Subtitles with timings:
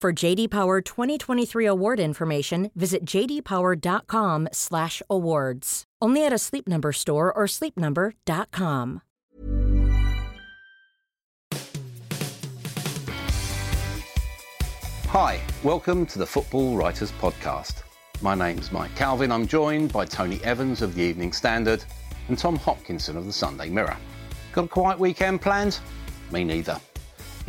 [0.00, 5.84] For JD Power 2023 award information, visit jdpower.com/awards.
[6.00, 9.02] Only at a Sleep Number store or sleepnumber.com.
[15.08, 17.82] Hi, welcome to the Football Writers Podcast.
[18.22, 19.30] My name's Mike Calvin.
[19.30, 21.84] I'm joined by Tony Evans of the Evening Standard
[22.28, 23.98] and Tom Hopkinson of the Sunday Mirror.
[24.52, 25.78] Got a quiet weekend planned?
[26.32, 26.80] Me neither.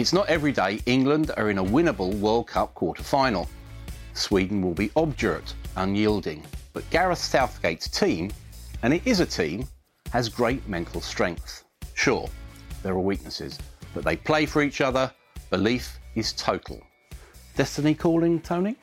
[0.02, 3.48] It's not every day England are in a winnable World Cup quarter final.
[4.16, 8.32] Sweden will be obdurate, unyielding, but Gareth Southgate's team,
[8.82, 9.68] and it is a team,
[10.12, 11.66] has great mental strength.
[11.94, 12.28] Sure,
[12.82, 13.60] there are weaknesses,
[13.94, 15.14] but they play for each other.
[15.52, 16.82] Belief is total.
[17.56, 18.78] Destiny calling, Tony?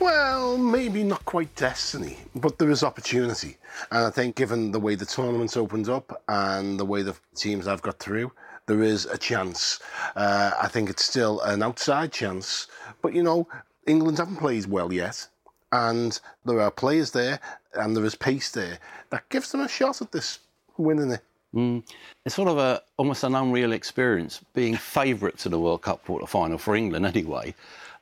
[0.00, 3.58] Well, maybe not quite destiny, but there is opportunity.
[3.90, 7.66] And I think, given the way the tournament's opened up and the way the teams
[7.66, 8.32] have got through,
[8.66, 9.80] there is a chance.
[10.14, 12.66] Uh, I think it's still an outside chance,
[13.02, 13.48] but you know,
[13.86, 15.28] England haven't played well yet,
[15.72, 17.40] and there are players there,
[17.74, 18.78] and there is pace there
[19.10, 20.40] that gives them a shot at this
[20.76, 21.22] winning it.
[21.54, 21.82] Mm.
[22.24, 26.26] It's sort of a almost an unreal experience being favourites in the World Cup quarter
[26.26, 27.54] final for England anyway.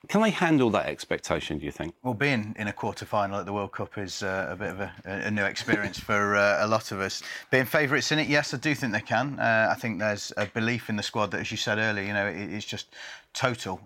[0.08, 1.94] Can they handle that expectation, do you think?
[2.02, 4.80] Well, being in a quarter final at the World Cup is uh, a bit of
[4.80, 7.22] a, a new experience for uh, a lot of us.
[7.50, 9.38] Being favourites in it, yes, I do think they can.
[9.38, 12.12] Uh, I think there's a belief in the squad that, as you said earlier, you
[12.12, 12.88] know, it, it's just
[13.32, 13.80] total.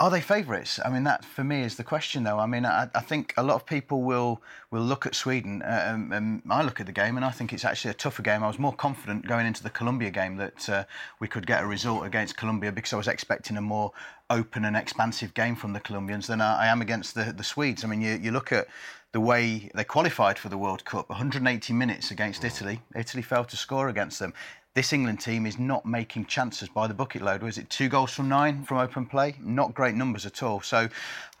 [0.00, 0.80] Are they favourites?
[0.84, 2.38] I mean, that for me is the question, though.
[2.38, 5.62] I mean, I, I think a lot of people will will look at Sweden.
[5.64, 8.42] Um, and I look at the game, and I think it's actually a tougher game.
[8.42, 10.84] I was more confident going into the Colombia game that uh,
[11.20, 13.92] we could get a result against Colombia because I was expecting a more
[14.28, 17.84] open and expansive game from the Colombians than I, I am against the, the Swedes.
[17.84, 18.66] I mean, you, you look at
[19.12, 22.80] the way they qualified for the World Cup 180 minutes against Italy.
[22.96, 24.32] Italy failed to score against them
[24.74, 27.42] this England team is not making chances by the bucket load.
[27.42, 29.34] Was it two goals from nine from open play?
[29.40, 30.60] Not great numbers at all.
[30.60, 30.88] So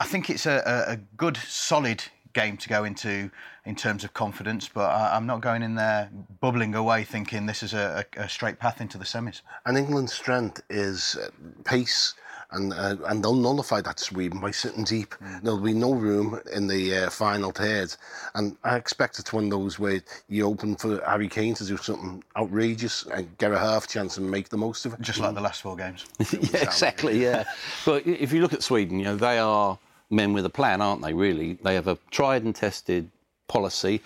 [0.00, 2.04] I think it's a, a good, solid
[2.34, 3.30] game to go into
[3.64, 6.10] in terms of confidence, but I, am not going in there
[6.40, 9.42] bubbling away thinking this is a, a, straight path into the semis.
[9.66, 11.28] And England's strength is uh,
[11.64, 12.14] pace
[12.52, 15.14] and uh, and they'll nullify that Sweden by sitting deep.
[15.22, 15.42] Mm.
[15.42, 17.94] There'll be no room in the uh, final third,
[18.34, 21.76] and I expect it's one of those where you open for Harry Kane to do
[21.76, 25.00] something outrageous and get a half chance and make the most of it.
[25.00, 26.04] Just like the last four games.
[26.32, 27.20] yeah, exactly.
[27.22, 27.44] Yeah,
[27.84, 29.78] but if you look at Sweden, you know they are
[30.10, 31.14] men with a plan, aren't they?
[31.14, 33.10] Really, they have a tried and tested
[33.48, 34.02] policy.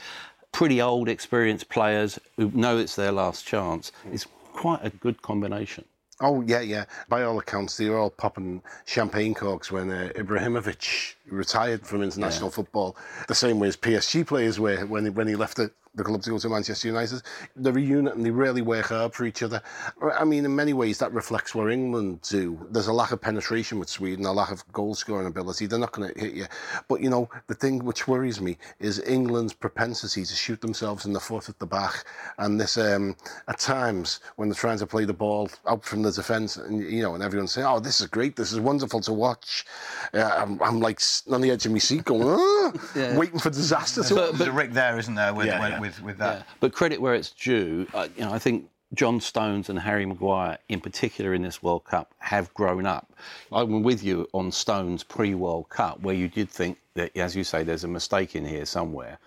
[0.52, 3.92] Pretty old, experienced players who know it's their last chance.
[4.10, 5.84] It's quite a good combination.
[6.20, 6.86] Oh yeah, yeah.
[7.08, 12.48] By all accounts, they were all popping champagne corks when uh, Ibrahimovic retired from international
[12.48, 12.54] yeah.
[12.54, 12.96] football.
[13.28, 16.22] The same way as PSG players were when he, when he left it the club
[16.22, 17.22] to go to Manchester United.
[17.56, 19.62] They're a unit and they really work hard for each other.
[20.00, 22.66] I mean, in many ways, that reflects where England do.
[22.70, 25.66] There's a lack of penetration with Sweden, a lack of goal scoring ability.
[25.66, 26.46] They're not going to hit you.
[26.88, 31.12] But, you know, the thing which worries me is England's propensity to shoot themselves in
[31.12, 32.04] the foot at the back.
[32.38, 33.16] And this, um,
[33.48, 37.02] at times, when they're trying to play the ball out from the defence, and, you
[37.02, 39.64] know, and everyone's saying, oh, this is great, this is wonderful to watch.
[40.12, 43.16] Uh, I'm, I'm, like on the edge of my seat going, ah, yeah.
[43.16, 46.18] waiting for disaster to But, but Rick there, isn't there, with, yeah, yeah with, with
[46.18, 46.38] that.
[46.38, 46.42] Yeah.
[46.60, 47.86] But credit where it's due.
[47.94, 51.84] Uh, you know, I think John Stones and Harry Maguire, in particular in this World
[51.84, 53.12] Cup, have grown up.
[53.50, 57.62] I'm with you on Stones pre-World Cup, where you did think that, as you say,
[57.62, 59.18] there's a mistake in here somewhere.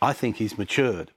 [0.00, 1.10] I think he's matured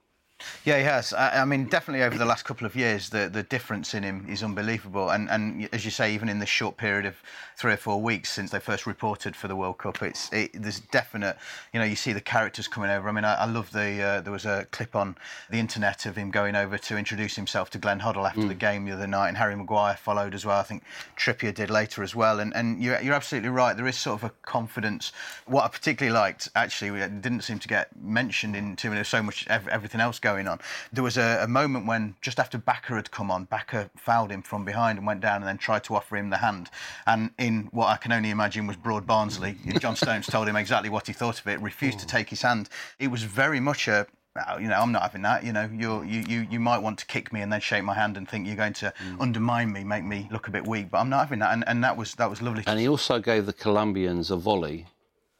[0.63, 1.13] Yeah, he has.
[1.13, 4.25] I, I, mean, definitely over the last couple of years, the, the difference in him
[4.29, 5.09] is unbelievable.
[5.09, 7.15] And, and as you say, even in this short period of
[7.57, 10.79] three or four weeks since they first reported for the World Cup, it's it, there's
[10.79, 11.37] definite.
[11.73, 13.09] You know, you see the characters coming over.
[13.09, 14.01] I mean, I, I love the.
[14.01, 15.15] Uh, there was a clip on
[15.49, 18.47] the internet of him going over to introduce himself to Glenn Hoddle after mm.
[18.47, 20.59] the game the other night, and Harry Maguire followed as well.
[20.59, 20.83] I think
[21.17, 22.39] Trippier did later as well.
[22.39, 23.75] And and you're, you're absolutely right.
[23.75, 25.11] There is sort of a confidence.
[25.45, 29.45] What I particularly liked, actually, didn't seem to get mentioned in too many so much
[29.47, 30.59] everything else going on.
[30.91, 34.41] There was a, a moment when just after Bacca had come on, Bacca fouled him
[34.41, 36.69] from behind and went down and then tried to offer him the hand.
[37.05, 40.89] And in what I can only imagine was broad Barnsley, John Stones told him exactly
[40.89, 42.69] what he thought of it, refused to take his hand.
[42.99, 44.07] It was very much a
[44.59, 45.43] you know, I'm not having that.
[45.43, 48.15] You know, you you you might want to kick me and then shake my hand
[48.17, 49.21] and think you're going to mm.
[49.21, 50.89] undermine me, make me look a bit weak.
[50.89, 52.63] But I'm not having that, and, and that was that was lovely.
[52.65, 54.87] And he also gave the Colombians a volley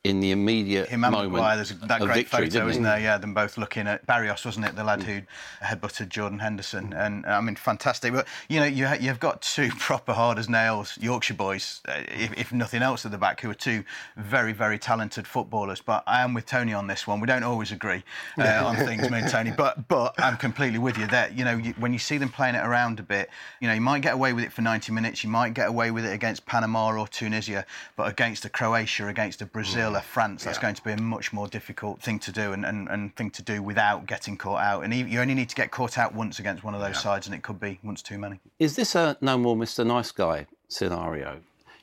[0.04, 3.00] in the immediate Him and moment Maguire, there's that great victory, photo, isn't there?
[3.00, 5.22] Yeah, them both looking at Barrios, wasn't it, the lad who
[5.64, 8.12] headbutted Jordan Henderson, and I mean, fantastic.
[8.12, 12.36] But you know, you you've got two proper hard as nails Yorkshire boys, uh, if,
[12.36, 13.84] if nothing else, at the back, who are two
[14.18, 15.82] very very talented footballers.
[15.82, 17.20] But I am with Tony on this one.
[17.20, 18.04] We don't always agree
[18.40, 19.52] uh, on things, me and Tony.
[19.56, 21.06] But but I'm completely with you.
[21.08, 23.76] That you know, you, when you see them playing it around a bit, you know,
[23.76, 25.24] you might get away with it for 90 minutes.
[25.24, 29.44] You might get away with it against Panama or Tunisia, but against a Croatia, against
[29.44, 30.62] a Brazil, a France, that's yeah.
[30.62, 33.30] going going to be a much more difficult thing to do and, and, and thing
[33.32, 34.84] to do without getting caught out.
[34.84, 37.02] And you only need to get caught out once against one of those yeah.
[37.02, 38.40] sides, and it could be once too many.
[38.60, 39.86] Is this a no more Mr.
[39.86, 41.40] Nice Guy scenario?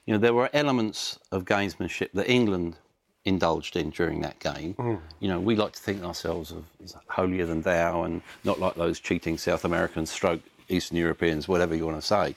[0.06, 2.78] You know, there were elements of gamesmanship that England
[3.25, 4.75] indulged in during that game.
[4.75, 5.00] Mm.
[5.20, 9.00] You know, we like to think ourselves as holier than thou and not like those
[9.00, 10.40] cheating South Americans, stroke
[10.70, 12.34] Eastern Europeans, whatever you want to say.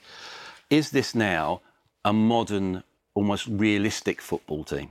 [0.68, 1.62] Is this now
[2.04, 2.82] a modern,
[3.14, 4.90] almost realistic football team?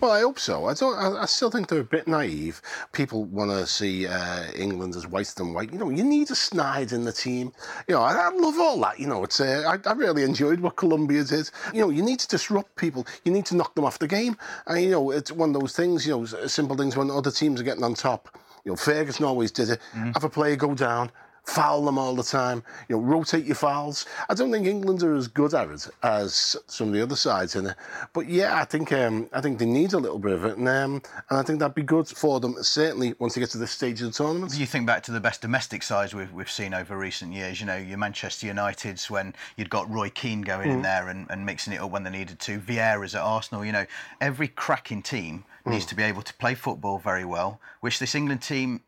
[0.00, 0.66] Well, I hope so.
[0.66, 0.96] I don't.
[0.96, 2.60] I, I still think they're a bit naive.
[2.92, 5.72] People want to see uh, England as white than white.
[5.72, 7.52] You know, you need a snide in the team.
[7.88, 8.98] You know, I, I love all that.
[8.98, 9.40] You know, it's.
[9.40, 11.50] Uh, I, I, really enjoyed what Colombia did.
[11.72, 13.06] You know, you need to disrupt people.
[13.24, 14.36] You need to knock them off the game.
[14.66, 16.06] And you know, it's one of those things.
[16.06, 18.38] You know, simple things when other teams are getting on top.
[18.64, 19.80] You know, Ferguson always did it.
[19.94, 20.10] Mm-hmm.
[20.12, 21.10] Have a player go down,
[21.46, 24.04] foul them all the time, you know, rotate your fouls.
[24.28, 27.54] I don't think England are as good at it as some of the other sides
[27.54, 27.76] in it.
[28.12, 30.68] But yeah, I think um, I think they need a little bit of it, and,
[30.68, 33.70] um, and I think that'd be good for them certainly once they get to this
[33.70, 34.58] stage of the tournament.
[34.58, 37.60] You think back to the best domestic sides we've, we've seen over recent years.
[37.60, 40.74] You know, your Manchester Uniteds when you'd got Roy Keane going mm.
[40.74, 42.58] in there and, and mixing it up when they needed to.
[42.58, 43.64] Vieira's at Arsenal.
[43.64, 43.86] You know,
[44.20, 45.90] every cracking team needs mm.
[45.90, 48.80] to be able to play football very well, which this England team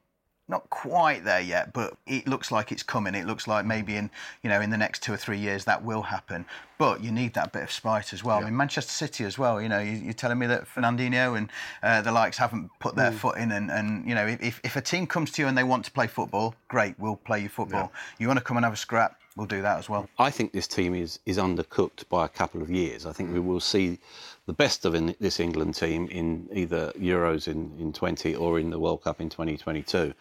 [0.48, 3.14] not quite there yet, but it looks like it's coming.
[3.14, 4.10] It looks like maybe in
[4.42, 6.46] you know in the next two or three years that will happen.
[6.78, 8.38] But you need that bit of spite as well.
[8.38, 8.46] Yeah.
[8.46, 9.60] I mean, Manchester City as well.
[9.60, 11.50] You know, you, are telling me that Fernandinho and
[11.82, 13.16] uh, the likes haven't put their mm.
[13.16, 15.64] foot in, and, and you know, if, if a team comes to you and they
[15.64, 17.90] want to play football, great, we'll play you football.
[17.92, 18.00] Yeah.
[18.20, 20.08] You want to come and have a scrap, we'll do that as well.
[20.18, 23.06] I think this team is is undercooked by a couple of years.
[23.06, 23.98] I think we will see
[24.48, 28.70] the best of in this England team in either Euros in, in 20 or in
[28.70, 30.14] the World Cup in 2022.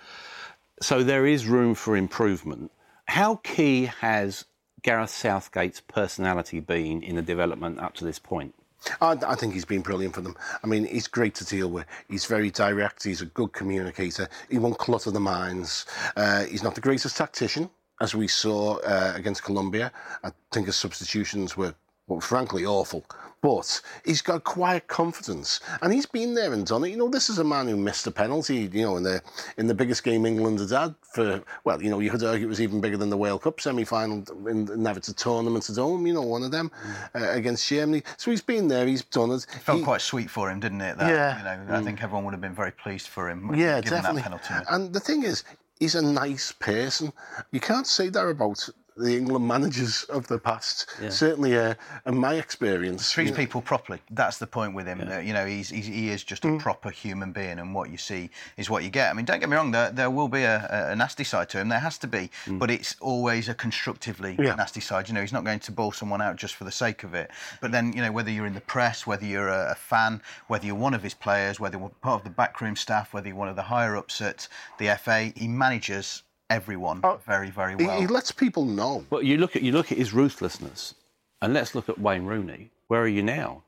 [0.82, 2.70] So there is room for improvement.
[3.06, 4.44] How key has
[4.84, 8.54] Gareth Southgate's personality been in the development up to this point?
[9.00, 10.36] I, I, think he's been brilliant for them.
[10.62, 11.86] I mean, he's great to deal with.
[12.10, 13.06] He's very direct.
[13.06, 14.28] He's a good communicator.
[14.50, 15.86] He won't clutter the minds.
[16.18, 17.70] Uh, he's not the greatest tactician,
[18.02, 19.90] as we saw uh, against Colombia.
[20.22, 21.74] I think his substitutions were
[22.08, 23.06] well, frankly awful.
[23.40, 26.90] But he's got quiet confidence, and he's been there and done it.
[26.90, 28.68] You know, this is a man who missed a penalty.
[28.74, 29.22] You know, in the
[29.58, 32.50] in the biggest game England had had for well, you know, you could argue it
[32.50, 36.08] was even bigger than the World Cup semi-final in the Nevitt tournament at home.
[36.08, 36.72] You know, one of them
[37.14, 37.22] mm.
[37.22, 38.02] uh, against Germany.
[38.18, 38.88] So he's been there.
[38.88, 39.46] He's done it.
[39.54, 40.98] It felt he, quite sweet for him, didn't it?
[40.98, 41.38] That, yeah.
[41.38, 41.84] You know, I mm.
[41.84, 43.54] think everyone would have been very pleased for him.
[43.54, 44.24] Yeah, definitely.
[44.72, 45.44] And the thing is,
[45.80, 47.14] he's a nice person.
[47.52, 48.68] You can't say that about
[48.98, 50.90] the England managers of the past.
[51.02, 51.10] Yeah.
[51.10, 51.76] Certainly, uh,
[52.06, 54.00] in my experience, treats people properly.
[54.12, 55.00] That's the point with him.
[55.00, 55.18] Yeah.
[55.18, 56.60] Uh, you know, he's, he's, he is just a mm.
[56.60, 59.10] proper human being, and what you see is what you get.
[59.10, 59.72] I mean, don't get me wrong.
[59.72, 61.70] There, there will be a, a nasty side to him.
[61.70, 62.60] There has to be, mm.
[62.60, 64.56] but it's always a constructively yeah.
[64.56, 65.08] nasty side.
[65.08, 67.32] You know, he's not going to ball someone out just for the sake of it.
[67.62, 70.66] But then, you know, whether you're in the press, whether you're a, a fan, whether
[70.66, 73.50] you're one of his players, whether you're part of the backroom staff, whether you're one
[73.50, 74.48] of the higher ups at
[74.80, 77.96] the FA, he manages everyone oh, very, very well.
[77.96, 79.06] He, he, lets people know.
[79.10, 80.96] Well, you look at you look at his ruthlessness,
[81.42, 82.72] and let's look at Wayne Rooney.
[82.88, 83.64] Where are you now?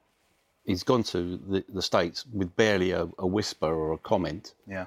[0.66, 4.54] He's gone to the, the states with barely a, a, whisper or a comment.
[4.68, 4.86] Yeah.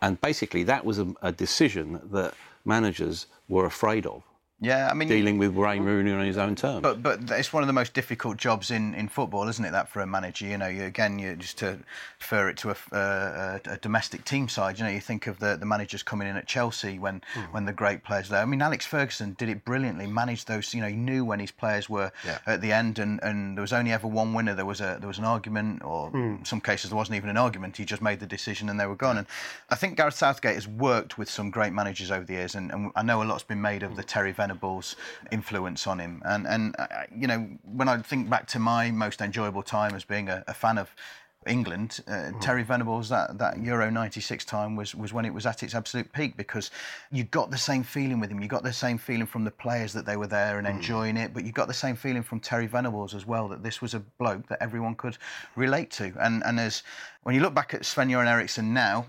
[0.00, 2.34] And basically, that was a, a decision that
[2.64, 4.22] managers were afraid of.
[4.62, 6.82] Yeah, I mean, dealing with Wayne Rooney on his own terms.
[6.82, 9.70] But but it's one of the most difficult jobs in, in football, isn't it?
[9.70, 11.78] That for a manager, you know, you, again, you just to
[12.20, 14.78] refer it to a, uh, a, domestic team side.
[14.78, 17.52] You know, you think of the, the managers coming in at Chelsea when mm.
[17.52, 18.42] when the great players there.
[18.42, 20.06] I mean, Alex Ferguson did it brilliantly.
[20.06, 20.74] Managed those.
[20.74, 22.38] You know, he knew when his players were yeah.
[22.46, 24.54] at the end, and, and there was only ever one winner.
[24.54, 26.38] There was a there was an argument, or mm.
[26.40, 27.78] in some cases there wasn't even an argument.
[27.78, 29.16] He just made the decision and they were gone.
[29.16, 29.26] And
[29.70, 32.92] I think Gareth Southgate has worked with some great managers over the years, and, and
[32.94, 34.49] I know a lot's been made of the Terry Venables
[35.30, 36.22] influence on him.
[36.24, 40.04] And and uh, you know, when I think back to my most enjoyable time as
[40.04, 40.94] being a, a fan of
[41.46, 42.40] England, uh, mm.
[42.40, 46.12] Terry Venables, that, that Euro 96 time was, was when it was at its absolute
[46.12, 46.70] peak because
[47.10, 48.42] you got the same feeling with him.
[48.42, 50.70] You got the same feeling from the players that they were there and mm.
[50.70, 53.80] enjoying it, but you got the same feeling from Terry Venables as well that this
[53.80, 55.16] was a bloke that everyone could
[55.56, 56.12] relate to.
[56.20, 56.82] And, and as
[57.22, 59.06] when you look back at Sven Göran Eriksson now,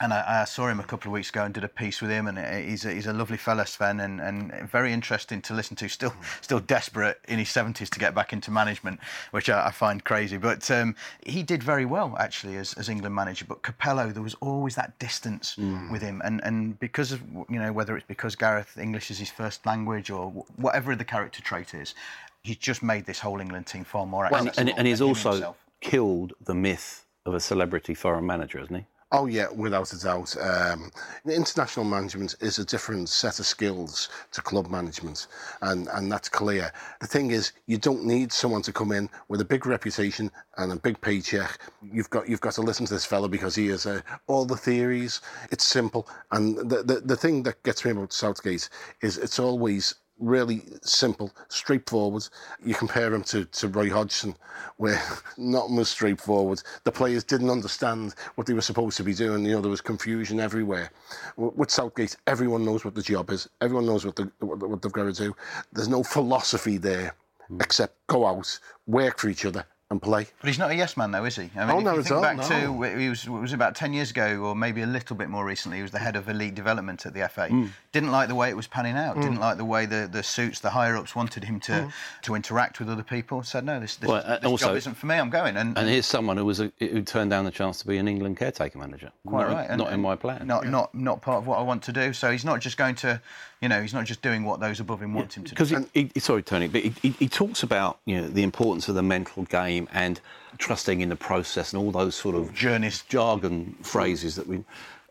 [0.00, 2.10] and I, I, saw him a couple of weeks ago and did a piece with
[2.10, 5.76] him, and he's a, he's a lovely fella, Sven, and, and very interesting to listen
[5.76, 5.88] to.
[5.88, 10.02] Still, still desperate in his seventies to get back into management, which I, I find
[10.04, 10.36] crazy.
[10.36, 10.94] But um,
[11.24, 13.44] he did very well actually as, as England manager.
[13.48, 15.90] But Capello, there was always that distance mm.
[15.90, 19.30] with him, and and because of you know whether it's because Gareth English is his
[19.30, 21.94] first language or whatever the character trait is,
[22.42, 24.28] he's just made this whole England team far more.
[24.30, 25.56] Well, and, and he's also himself.
[25.80, 28.86] killed the myth of a celebrity foreign manager, hasn't he?
[29.12, 30.36] Oh yeah, without a doubt.
[30.38, 30.92] Um,
[31.26, 35.28] international management is a different set of skills to club management,
[35.62, 36.72] and and that's clear.
[37.00, 40.72] The thing is, you don't need someone to come in with a big reputation and
[40.72, 41.58] a big paycheck.
[41.82, 44.58] You've got you've got to listen to this fellow because he has uh, all the
[44.58, 45.22] theories.
[45.52, 48.68] It's simple, and the, the the thing that gets me about Southgate
[49.02, 52.26] is it's always really simple, straightforward.
[52.64, 54.36] You compare him to, to Roy Hodgson,
[54.76, 55.02] where
[55.36, 56.62] not much straightforward.
[56.84, 59.44] The players didn't understand what they were supposed to be doing.
[59.44, 60.90] You know, there was confusion everywhere.
[61.36, 63.48] With Southgate, everyone knows what the job is.
[63.60, 65.34] Everyone knows what, the, what, what they've got to do.
[65.72, 67.14] There's no philosophy there
[67.48, 67.60] hmm.
[67.60, 70.26] except go out, work for each other, and play.
[70.40, 71.50] But he's not a yes man, though, is he?
[71.56, 72.48] I mean, oh, no, if you think back no.
[72.48, 75.44] to he was, it was about ten years ago, or maybe a little bit more
[75.44, 75.76] recently.
[75.76, 77.48] He was the head of elite development at the FA.
[77.48, 77.70] Mm.
[77.92, 79.16] Didn't like the way it was panning out.
[79.16, 79.22] Mm.
[79.22, 81.92] Didn't like the way the, the suits, the higher ups wanted him to mm.
[82.22, 83.42] to interact with other people.
[83.42, 85.16] Said no, this, this, well, this also, job isn't for me.
[85.16, 85.56] I'm going.
[85.56, 88.08] And, and here's someone who was a, who turned down the chance to be an
[88.08, 89.12] England caretaker manager.
[89.26, 89.70] Quite not, right.
[89.70, 90.46] And, not in my plan.
[90.46, 90.70] Not yeah.
[90.70, 92.12] not not part of what I want to do.
[92.12, 93.20] So he's not just going to,
[93.62, 95.64] you know, he's not just doing what those above him want him to do.
[95.64, 99.04] Because sorry, Tony, but he, he, he talks about you know the importance of the
[99.04, 100.20] mental game and
[100.58, 104.64] trusting in the process and all those sort of journey's jargon phrases that we.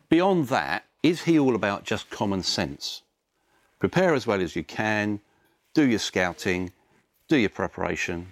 [0.10, 3.04] Beyond that, is he all about just common sense?
[3.80, 5.22] Prepare as well as you can,
[5.74, 6.74] do your scouting,
[7.30, 8.28] do your preparation,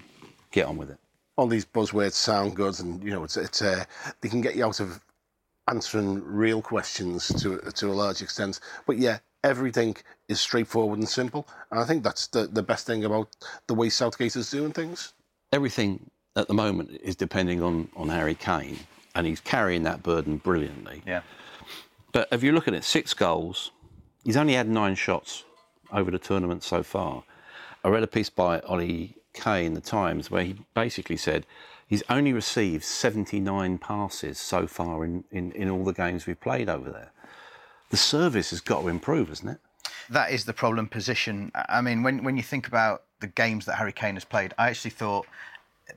[0.52, 0.98] get on with it.
[1.38, 3.86] All these buzzwords sound good, and you know it's, it's uh,
[4.20, 5.00] they can get you out of
[5.70, 8.60] answering real questions to to a large extent.
[8.86, 9.96] But yeah, everything
[10.28, 13.30] is straightforward and simple, and I think that's the the best thing about
[13.68, 15.14] the way Southgate is doing things.
[15.52, 18.80] Everything at the moment is depending on, on Harry Kane,
[19.16, 21.02] and he's carrying that burden brilliantly.
[21.06, 21.22] Yeah.
[22.12, 23.72] But if you look at it, six goals,
[24.24, 25.44] he's only had nine shots
[25.92, 27.24] over the tournament so far.
[27.84, 31.46] I read a piece by Ollie Kay in the Times where he basically said
[31.88, 36.70] he's only received 79 passes so far in, in, in all the games we've played
[36.70, 37.12] over there.
[37.90, 39.60] The service has got to improve, hasn't it?
[40.10, 41.52] That is the problem position.
[41.56, 44.70] I mean, when, when you think about the games that Harry Kane has played, I
[44.70, 45.26] actually thought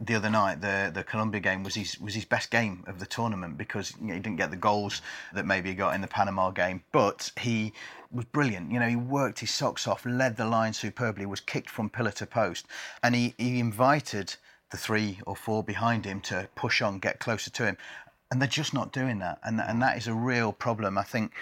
[0.01, 3.07] the other night, the the Colombia game was his was his best game of the
[3.07, 6.09] tournament because you know, he didn't get the goals that maybe he got in the
[6.09, 7.73] Panama game, but he
[8.11, 8.71] was brilliant.
[8.73, 12.13] You know, he worked his socks off, led the line superbly, was kicked from pillar
[12.13, 12.67] to post,
[13.03, 14.37] and he, he invited
[14.71, 17.77] the three or four behind him to push on, get closer to him,
[18.31, 20.97] and they're just not doing that, and and that is a real problem.
[20.97, 21.33] I think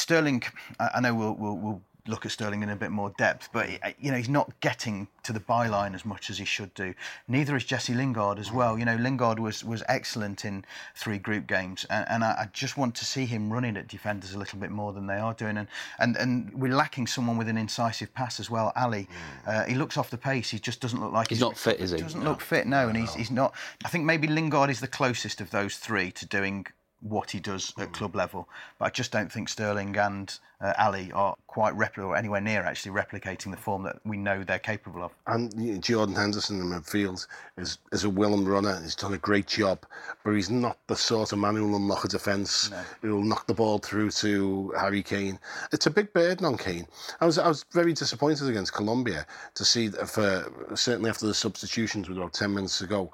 [0.00, 0.42] Sterling.
[0.78, 4.10] I know we'll, we'll, we'll look at Sterling in a bit more depth, but you
[4.10, 6.94] know he's not getting to the byline as much as he should do.
[7.28, 8.78] Neither is Jesse Lingard as well.
[8.78, 10.64] You know Lingard was was excellent in
[10.94, 14.34] three group games, and, and I, I, just want to see him running at defenders
[14.34, 15.56] a little bit more than they are doing.
[15.56, 18.72] And and, and we're lacking someone with an incisive pass as well.
[18.76, 19.08] Alli,
[19.46, 19.48] mm.
[19.48, 20.50] uh, he looks off the pace.
[20.50, 21.98] He just doesn't look like he's, he's not fit, is he?
[21.98, 22.30] Doesn't no.
[22.30, 23.54] look fit, no, and he's he's not.
[23.84, 26.66] I think maybe Lingard is the closest of those three to doing
[27.00, 27.92] what he does at mm.
[27.92, 28.48] club level.
[28.78, 32.62] But I just don't think Sterling and uh, Alli are quite repli- or anywhere near
[32.62, 35.12] actually replicating the form that we know they're capable of.
[35.26, 37.26] And Jordan Henderson in midfield
[37.56, 38.78] is, is a willing runner.
[38.82, 39.80] He's done a great job,
[40.22, 42.82] but he's not the sort of man who will unlock a defence, no.
[43.00, 45.38] who will knock the ball through to Harry Kane.
[45.72, 46.86] It's a big burden on Kane.
[47.20, 51.34] I was I was very disappointed against Colombia to see that for certainly after the
[51.34, 53.10] substitutions with about ten minutes ago,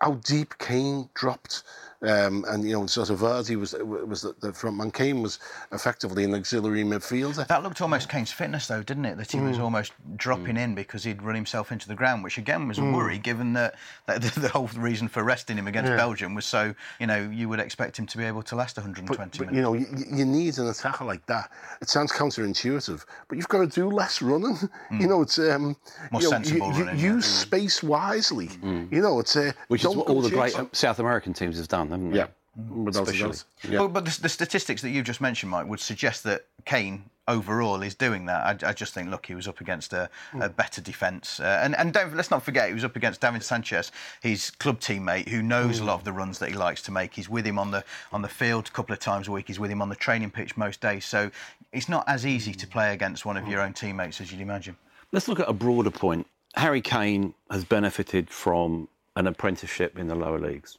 [0.00, 1.62] how deep Kane dropped
[2.02, 4.90] Um, and you know, sort of Vardy was was the, the front man.
[4.90, 5.38] Kane was
[5.70, 7.46] effectively an auxiliary midfielder.
[7.46, 9.16] That looked almost Kane's fitness, though, didn't it?
[9.18, 12.66] That he was almost dropping in because he'd run himself into the ground, which again
[12.66, 16.34] was a worry, given that, that the, the whole reason for resting him against Belgium
[16.34, 19.38] was so you know you would expect him to be able to last 120 But,
[19.38, 19.54] minutes.
[19.56, 19.86] you know, you,
[20.18, 21.50] you need an attacker like that.
[21.80, 24.58] It sounds counterintuitive, but you've got to do less running.
[24.92, 25.76] You know, it's um,
[26.10, 27.40] More you know, sensible you, you running, Use yeah.
[27.40, 28.50] space wisely.
[28.62, 31.91] You know, it's uh, Which is what all the great South American teams have done,
[31.92, 32.18] haven't they?
[32.18, 32.26] Yeah,
[32.58, 32.84] mm-hmm.
[32.84, 33.28] without a Especially.
[33.28, 33.44] doubt.
[33.70, 33.78] Yeah.
[33.78, 37.82] But, but the, the statistics that you've just mentioned, Mike, would suggest that Kane overall
[37.82, 38.64] is doing that.
[38.64, 41.76] I, I just think, look, he was up against a, a better defence, uh, and
[41.76, 45.42] and don't, let's not forget he was up against Davinson Sanchez, his club teammate, who
[45.42, 47.14] knows a lot of the runs that he likes to make.
[47.14, 49.46] He's with him on the on the field a couple of times a week.
[49.46, 51.04] He's with him on the training pitch most days.
[51.04, 51.30] So
[51.72, 54.76] it's not as easy to play against one of your own teammates as you'd imagine.
[55.12, 56.26] Let's look at a broader point.
[56.54, 60.78] Harry Kane has benefited from an apprenticeship in the lower leagues.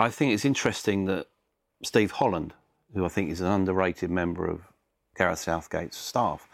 [0.00, 1.26] I think it's interesting that
[1.82, 2.54] Steve Holland,
[2.94, 4.62] who I think is an underrated member of
[5.14, 6.48] Gareth Southgate's staff,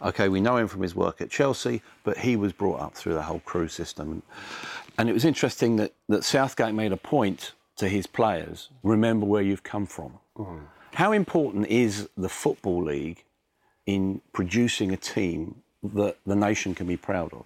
[0.00, 3.12] okay, we know him from his work at Chelsea, but he was brought up through
[3.12, 4.22] the whole Crewe system.
[4.96, 9.42] And it was interesting that, that Southgate made a point to his players remember where
[9.42, 10.14] you've come from.
[10.38, 10.60] Mm.
[10.94, 13.24] How important is the Football League
[13.84, 17.44] in producing a team that the nation can be proud of?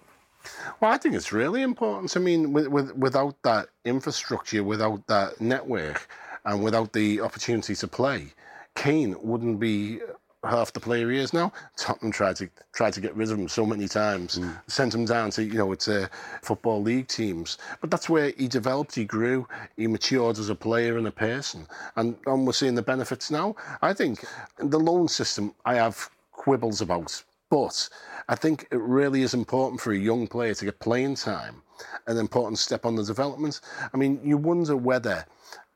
[0.79, 2.15] Well, I think it's really important.
[2.15, 6.07] I mean, with, with, without that infrastructure, without that network,
[6.45, 8.33] and without the opportunity to play,
[8.75, 9.99] Kane wouldn't be
[10.43, 11.53] half the player he is now.
[11.77, 15.29] Tottenham tried to tried to get rid of him so many times, sent him down
[15.31, 16.07] to you know it's uh,
[16.41, 17.57] football league teams.
[17.79, 21.67] But that's where he developed, he grew, he matured as a player and a person,
[21.95, 23.55] and, and we're seeing the benefits now.
[23.81, 24.25] I think
[24.57, 27.89] the loan system I have quibbles about, but
[28.29, 31.61] I think it really is important for a young player to get playing time,
[32.07, 33.59] an important step on the development.
[33.93, 35.25] I mean, you wonder whether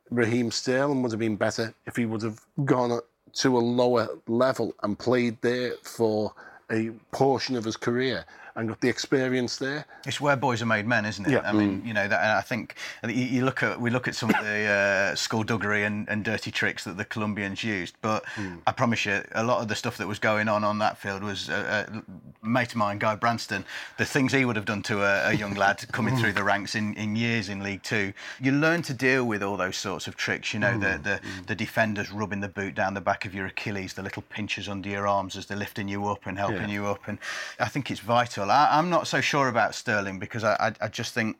[0.10, 3.02] Raheem Sterling would have been better if he would have gone
[3.34, 6.34] to a lower level and played there for
[6.72, 9.86] a portion of his career and got the experience there.
[10.06, 11.32] It's where boys are made men, isn't it?
[11.32, 11.42] Yeah.
[11.42, 14.30] I mean, you know, that, and I think you, look at we look at some
[14.30, 18.24] of the uh, skullduggery and, and dirty tricks that the Colombians used, but
[18.66, 21.22] I promise you, a lot of the stuff that was going on on that field
[21.22, 22.02] was uh, uh,
[22.42, 23.66] mate of mine, Guy Branston.
[23.98, 26.76] The things he would have done to a, a young lad coming through the ranks
[26.76, 28.14] in, in years in League Two.
[28.40, 30.54] You learn to deal with all those sorts of tricks.
[30.54, 33.94] You know, the, the the defenders rubbing the boot down the back of your Achilles,
[33.94, 37.08] the little pinches under your arms as they're lifting you up and helping you up,
[37.08, 37.18] and
[37.60, 38.52] I think it's vital.
[38.52, 41.38] I, I'm not so sure about Sterling because I, I, I just think.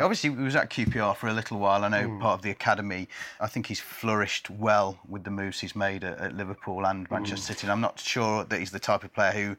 [0.00, 1.84] Obviously, he was at QPR for a little while.
[1.84, 2.20] I know hmm.
[2.20, 3.06] part of the academy.
[3.40, 7.14] I think he's flourished well with the moves he's made at, at Liverpool and hmm.
[7.14, 7.66] Manchester City.
[7.66, 9.56] And I'm not sure that he's the type of player who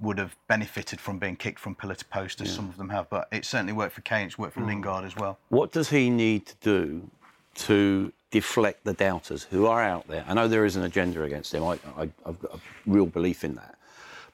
[0.00, 3.08] would have benefited from being kicked from pillar to post as some of them have.
[3.08, 4.26] But it certainly worked for Kane.
[4.26, 4.66] It's worked for hmm.
[4.66, 5.38] Lingard as well.
[5.48, 7.10] What does he need to do
[7.54, 10.24] to deflect the doubters who are out there?
[10.28, 11.64] I know there is an agenda against him.
[11.64, 13.77] I, I, I've got a real belief in that.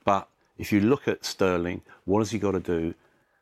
[0.05, 2.95] But if you look at Sterling, what has he got to do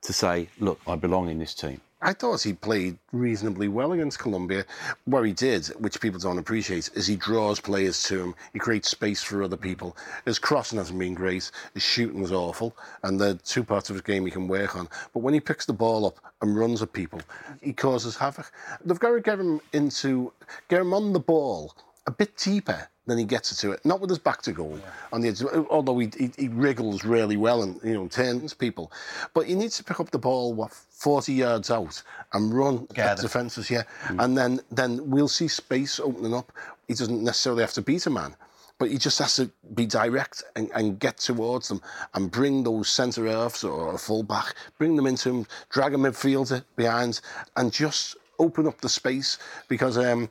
[0.02, 1.80] to say, look, I belong in this team?
[2.04, 4.64] I thought he played reasonably well against Colombia.
[5.04, 8.34] What he did, which people don't appreciate, is he draws players to him.
[8.52, 9.96] He creates space for other people.
[10.24, 11.48] His crossing hasn't been great.
[11.74, 12.76] His shooting was awful.
[13.04, 14.88] And the two parts of his game he can work on.
[15.14, 17.20] But when he picks the ball up and runs at people,
[17.60, 18.50] he causes havoc.
[18.84, 20.32] They've got to get him into,
[20.68, 21.72] get him on the ball
[22.08, 23.84] a bit deeper than he gets to it.
[23.84, 24.78] Not with his back to goal
[25.12, 28.92] on the edge, although he, he, he wriggles really well and you know turns people.
[29.34, 33.18] But he needs to pick up the ball what 40 yards out and run at
[33.18, 33.86] defences here,
[34.18, 36.52] and then then we'll see space opening up.
[36.86, 38.36] He doesn't necessarily have to beat a man.
[38.78, 41.80] But he just has to be direct and, and get towards them
[42.14, 45.96] and bring those centre halves or a full back, bring them into him, drag a
[45.96, 47.20] midfielder behind,
[47.54, 49.38] and just open up the space
[49.68, 50.28] because um,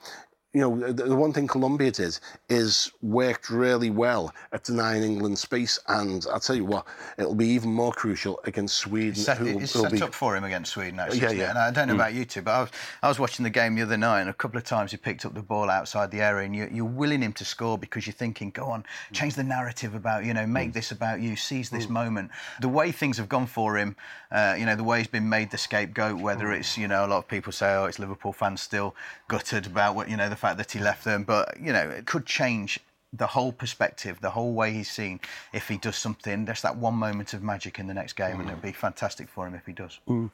[0.54, 5.40] you know, the, the one thing Colombia did is worked really well at denying England
[5.40, 6.86] space, and I'll tell you what,
[7.18, 9.16] it'll be even more crucial against Sweden.
[9.16, 11.22] set, who it's set be- up for him against Sweden, actually.
[11.22, 11.50] Yeah, yeah.
[11.52, 11.98] And I don't know mm.
[11.98, 12.70] about you two, but I was,
[13.04, 15.26] I was watching the game the other night, and a couple of times he picked
[15.26, 18.14] up the ball outside the area, and you, you're willing him to score because you're
[18.14, 18.86] thinking, go on, mm.
[19.14, 20.74] change the narrative about, you know, make mm.
[20.74, 22.30] this about you, seize this moment.
[22.60, 23.96] The way things have gone for him,
[24.32, 27.08] uh, you know, the way he's been made the scapegoat, whether it's, you know, a
[27.08, 28.96] lot of people say, oh, it's Liverpool fans still
[29.30, 32.06] gutted about what, you know, the fact that he left them, but, you know, it
[32.06, 32.80] could change
[33.14, 35.20] the whole perspective, the whole way he's seen.
[35.54, 38.50] If he does something, there's that one moment of magic in the next game, and
[38.50, 40.00] it'll be fantastic for him if he does.
[40.08, 40.32] Mm.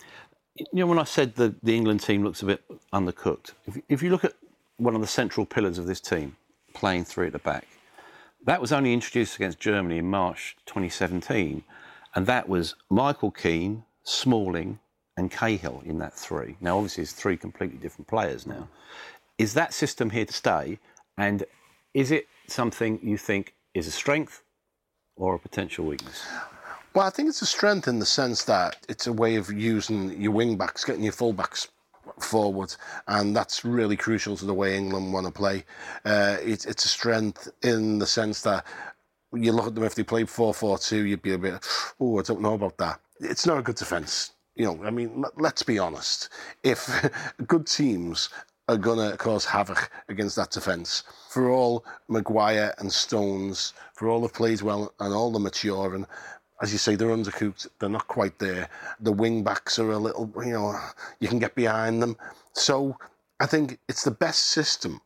[0.56, 4.04] You know, when I said the, the England team looks a bit undercooked, if, if
[4.04, 4.34] you look at
[4.78, 6.36] one of the central pillars of this team,
[6.74, 7.68] playing three at the back,
[8.46, 11.64] that was only introduced against Germany in March 2017,
[12.16, 14.80] and that was Michael Keane, Smalling,
[15.18, 16.56] and Cahill in that three.
[16.62, 18.68] Now, obviously, it's three completely different players now.
[19.38, 20.80] Is that system here to stay?
[21.18, 21.44] And
[21.94, 24.44] is it something you think is a strength
[25.16, 26.26] or a potential weakness?
[26.94, 30.20] Well, I think it's a strength in the sense that it's a way of using
[30.20, 31.68] your wing backs, getting your full backs
[32.20, 32.76] forward,
[33.08, 35.64] and that's really crucial to the way England want to play.
[36.06, 38.66] Uh, it, it's a strength in the sense that
[39.34, 41.66] you look at them if they played 4-4-2, you'd be a bit,
[42.00, 43.00] oh, I don't know about that.
[43.20, 44.32] It's not a good defence.
[44.56, 46.30] You know, I mean, let's be honest.
[46.64, 47.12] If
[47.48, 48.30] good teams
[48.68, 54.22] are going to cause havoc against that defence, for all Maguire and Stones, for all
[54.22, 56.06] the plays well and all the mature and
[56.62, 57.68] as you say, they're undercooked.
[57.80, 58.70] They're not quite there.
[59.00, 60.80] The wing backs are a little, you know,
[61.20, 62.18] you can get behind them.
[62.54, 62.98] So
[63.40, 65.02] I think it's the best system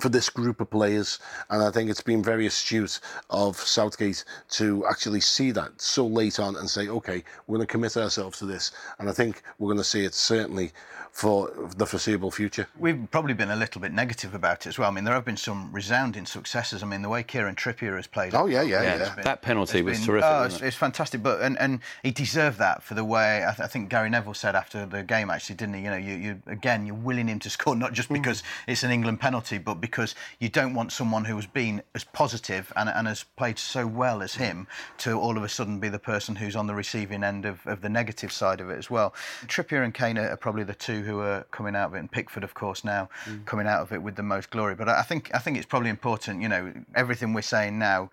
[0.00, 1.18] for this group of players.
[1.50, 6.38] And I think it's been very astute of Southgate to actually see that so late
[6.38, 8.70] on and say, okay, we're going to commit ourselves to this.
[8.98, 10.72] And I think we're going to see it certainly
[11.12, 12.66] for the foreseeable future.
[12.78, 14.88] We've probably been a little bit negative about it as well.
[14.88, 16.82] I mean, there have been some resounding successes.
[16.82, 18.34] I mean, the way Kieran Trippier has played.
[18.34, 18.96] Oh, yeah, yeah, yeah.
[18.96, 19.14] yeah.
[19.14, 20.30] Been, that penalty was been, terrific.
[20.32, 20.62] Oh, it's, it?
[20.68, 21.22] it's, fantastic.
[21.22, 24.32] But and, and he deserved that for the way I, th- I, think Gary Neville
[24.32, 25.82] said after the game, actually, didn't he?
[25.82, 28.14] You know, you, you again, you're willing him to score, not just mm.
[28.14, 28.44] because mm.
[28.68, 32.72] it's an England penalty, but because you don't want someone who has been as positive
[32.74, 34.66] and, and has played so well as him
[34.98, 37.82] to all of a sudden be the person who's on the receiving end of, of
[37.82, 39.12] the negative side of it as well.
[39.46, 42.10] Trippier and Kane are probably the two who are coming out out of it, and
[42.10, 43.44] Pickford, of course, now mm.
[43.44, 44.74] coming out of it with the most glory.
[44.74, 46.40] But I think I think it's probably important.
[46.40, 48.10] You know, everything we're saying now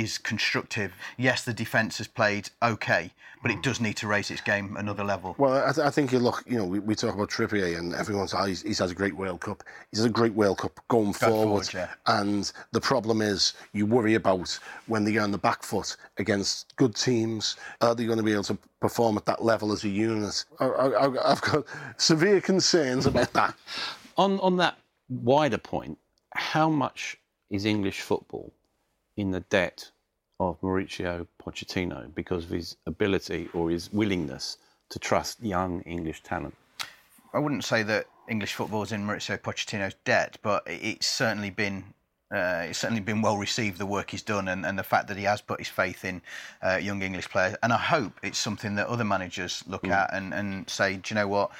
[0.00, 0.94] is constructive.
[1.18, 3.60] Yes, the defence has played okay, but it hmm.
[3.60, 5.34] does need to raise its game another level.
[5.36, 7.94] Well, I, th- I think you look, you know, we, we, talk about Trippier and
[7.94, 9.62] everyone's, oh, he's, he's had a great World Cup.
[9.90, 11.66] He's had a great World Cup going Go forward.
[11.66, 11.90] forward yeah.
[12.06, 16.74] And the problem is you worry about when they are on the back foot against
[16.76, 19.88] good teams, are they going to be able to perform at that level as a
[19.88, 20.44] unit?
[20.60, 21.64] I, I, I've got
[21.98, 23.54] severe concerns about that.
[24.16, 24.78] on, on that
[25.10, 25.98] wider point,
[26.34, 27.18] how much
[27.50, 28.52] is English football
[29.16, 29.90] in the debt
[30.38, 34.56] of Mauricio Pochettino because of his ability or his willingness
[34.88, 36.54] to trust young English talent?
[37.32, 41.84] I wouldn't say that English football is in Mauricio Pochettino's debt, but it's certainly been
[42.32, 45.16] uh, it's certainly been well received the work he's done and, and the fact that
[45.16, 46.22] he has put his faith in
[46.62, 47.56] uh, young English players.
[47.62, 49.90] And I hope it's something that other managers look mm.
[49.90, 51.50] at and, and say, do you know what?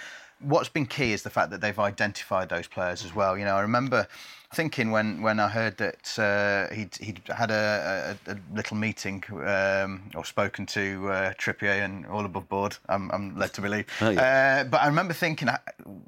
[0.41, 3.37] What's been key is the fact that they've identified those players as well.
[3.37, 4.07] You know, I remember
[4.53, 9.23] thinking when, when I heard that uh, he'd, he'd had a, a, a little meeting
[9.47, 13.87] um, or spoken to uh, Trippier and all above board, I'm, I'm led to believe.
[14.01, 14.63] Oh, yeah.
[14.63, 15.59] uh, but I remember thinking, uh,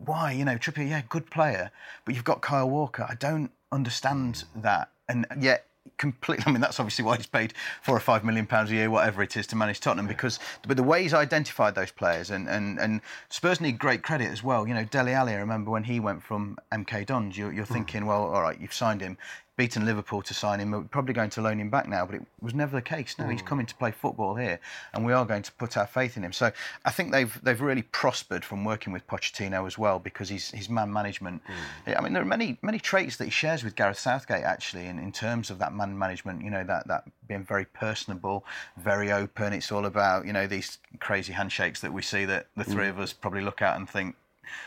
[0.05, 1.71] why, you know, Trippier, yeah, good player,
[2.05, 3.07] but you've got Kyle Walker.
[3.09, 4.91] I don't understand that.
[5.09, 5.67] And yet
[5.99, 6.45] completely.
[6.47, 9.23] I mean, that's obviously why he's paid four or five million pounds a year, whatever
[9.23, 10.07] it is, to manage Tottenham.
[10.07, 14.31] Because but the way he's identified those players, and and and Spurs need great credit
[14.31, 14.67] as well.
[14.67, 15.33] You know, Dele Alli.
[15.33, 17.37] I remember when he went from MK Dons.
[17.37, 17.75] You're, you're hmm.
[17.75, 19.17] thinking, well, all right, you've signed him
[19.63, 20.73] beaten Liverpool to sign him.
[20.73, 23.17] We're probably going to loan him back now, but it was never the case.
[23.17, 23.31] No, mm.
[23.31, 24.59] he's coming to play football here,
[24.93, 26.33] and we are going to put our faith in him.
[26.33, 26.51] So
[26.85, 30.69] I think they've they've really prospered from working with Pochettino as well because he's his
[30.69, 31.43] man management.
[31.87, 31.97] Mm.
[31.97, 34.99] I mean, there are many many traits that he shares with Gareth Southgate actually, in,
[34.99, 36.43] in terms of that man management.
[36.43, 38.45] You know, that that being very personable,
[38.77, 39.53] very open.
[39.53, 42.91] It's all about you know these crazy handshakes that we see that the three mm.
[42.91, 44.17] of us probably look at and think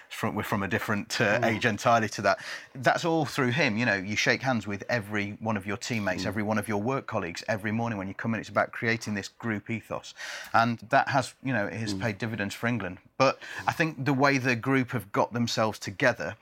[0.09, 1.45] from, we're from a different uh, mm.
[1.45, 2.39] age entirely to that.
[2.73, 3.77] That's all through him.
[3.77, 6.27] You know, you shake hands with every one of your teammates, mm.
[6.27, 8.39] every one of your work colleagues every morning when you come in.
[8.39, 10.13] It's about creating this group ethos,
[10.53, 12.01] and that has, you know, it has mm.
[12.01, 12.97] paid dividends for England.
[13.17, 16.35] But I think the way the group have got themselves together.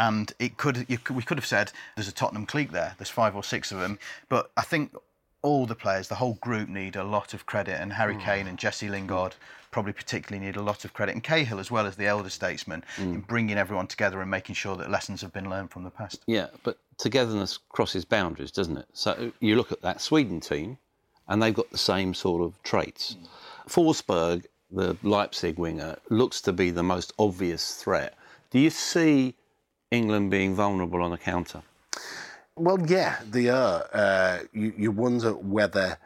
[0.00, 2.94] And it could, could, we could have said there's a Tottenham clique there.
[2.98, 3.98] There's five or six of them,
[4.28, 4.94] but I think
[5.42, 7.80] all the players, the whole group, need a lot of credit.
[7.80, 8.20] And Harry mm.
[8.20, 9.34] Kane and Jesse Lingard
[9.70, 12.84] probably particularly need a lot of credit, and Cahill as well as the elder statesman
[12.96, 13.14] mm.
[13.14, 16.22] in bringing everyone together and making sure that lessons have been learned from the past.
[16.26, 18.86] Yeah, but togetherness crosses boundaries, doesn't it?
[18.92, 20.78] So you look at that Sweden team,
[21.28, 23.14] and they've got the same sort of traits.
[23.14, 23.28] Mm.
[23.68, 28.14] Forsberg, the Leipzig winger, looks to be the most obvious threat.
[28.50, 29.34] Do you see
[29.90, 31.62] England being vulnerable on a counter?
[32.56, 33.86] Well, yeah, they are.
[33.92, 35.98] Uh, you, you wonder whether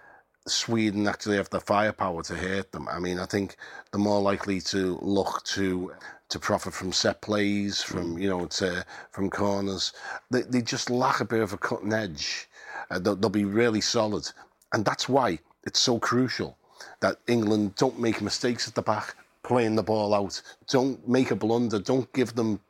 [0.46, 2.88] Sweden actually have the firepower to hurt them.
[2.88, 3.56] I mean, I think
[3.90, 5.92] they're more likely to look to
[6.30, 9.92] to profit from set plays, from you know, to from corners.
[10.30, 12.48] They they just lack a bit of a cutting edge.
[12.90, 14.28] Uh, they'll, they'll be really solid,
[14.72, 16.56] and that's why it's so crucial
[17.00, 20.42] that England don't make mistakes at the back, playing the ball out.
[20.68, 21.78] Don't make a blunder.
[21.78, 22.60] Don't give them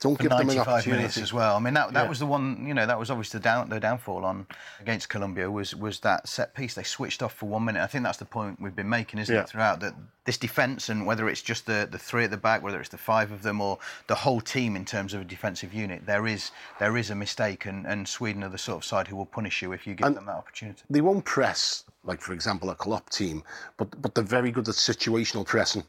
[0.00, 0.98] Don't give them an 95 opportunity.
[0.98, 1.56] minutes as well.
[1.56, 2.08] I mean, that, that Yeah.
[2.08, 4.46] was the one, you know, that was obviously the, down, the downfall on
[4.80, 6.74] against Colombia was was that set piece.
[6.74, 7.82] They switched off for one minute.
[7.82, 9.42] I think that's the point we've been making, isn't Yeah.
[9.42, 12.62] it, throughout that this defence and whether it's just the, the three at the back,
[12.62, 15.74] whether it's the five of them or the whole team in terms of a defensive
[15.74, 19.08] unit, there is there is a mistake, and, and Sweden are the sort of side
[19.08, 20.82] who will punish you if you give And- them that opportunity.
[20.88, 23.42] They won't press, like for example, a Klopp team,
[23.76, 25.82] but but they're very good at situational pressing.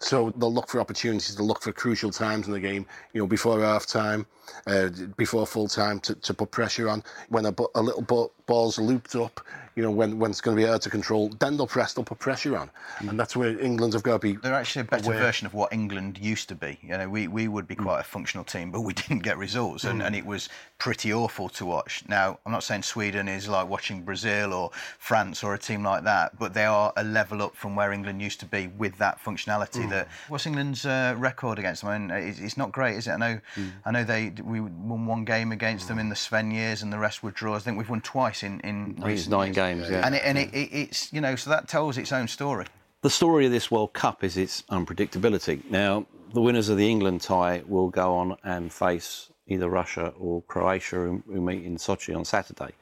[0.00, 3.26] So they'll look for opportunities, they'll look for crucial times in the game, you know,
[3.26, 4.26] before half time,
[4.66, 7.04] uh, before full time to, to put pressure on.
[7.28, 9.40] When a, a little bu- ball's looped up,
[9.74, 12.04] you know, when, when it's going to be hard to control, then they'll press, they'll
[12.04, 12.70] put pressure on.
[12.98, 13.10] Mm.
[13.10, 14.36] And that's where England have got to be.
[14.36, 15.18] They're actually a better aware.
[15.18, 16.78] version of what England used to be.
[16.82, 17.82] You know, we, we would be mm.
[17.82, 20.06] quite a functional team, but we didn't get results, and, mm.
[20.06, 22.02] and it was pretty awful to watch.
[22.08, 26.04] Now, I'm not saying Sweden is like watching Brazil or France or a team like
[26.04, 29.22] that, but they are a level up from where England used to be with that
[29.22, 29.88] functionality.
[29.90, 31.90] That what's England's uh, record against them?
[31.90, 33.12] I mean, it's, it's not great, is it?
[33.12, 33.40] I know,
[33.84, 36.98] I know they we won one game against them in the Sven years, and the
[36.98, 37.62] rest were draws.
[37.62, 39.56] I think we've won twice in in recent nine years.
[39.62, 40.06] Games, yeah.
[40.06, 42.66] and it, and it, it, it's you know so that tells its own story.
[43.02, 45.56] The story of this World Cup is its unpredictability.
[45.70, 50.42] Now, the winners of the England tie will go on and face either Russia or
[50.42, 52.72] Croatia, who, who meet in Sochi on Saturday.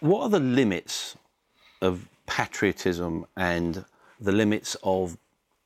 [0.00, 1.16] What are the limits
[1.80, 3.84] of patriotism and
[4.20, 5.16] the limits of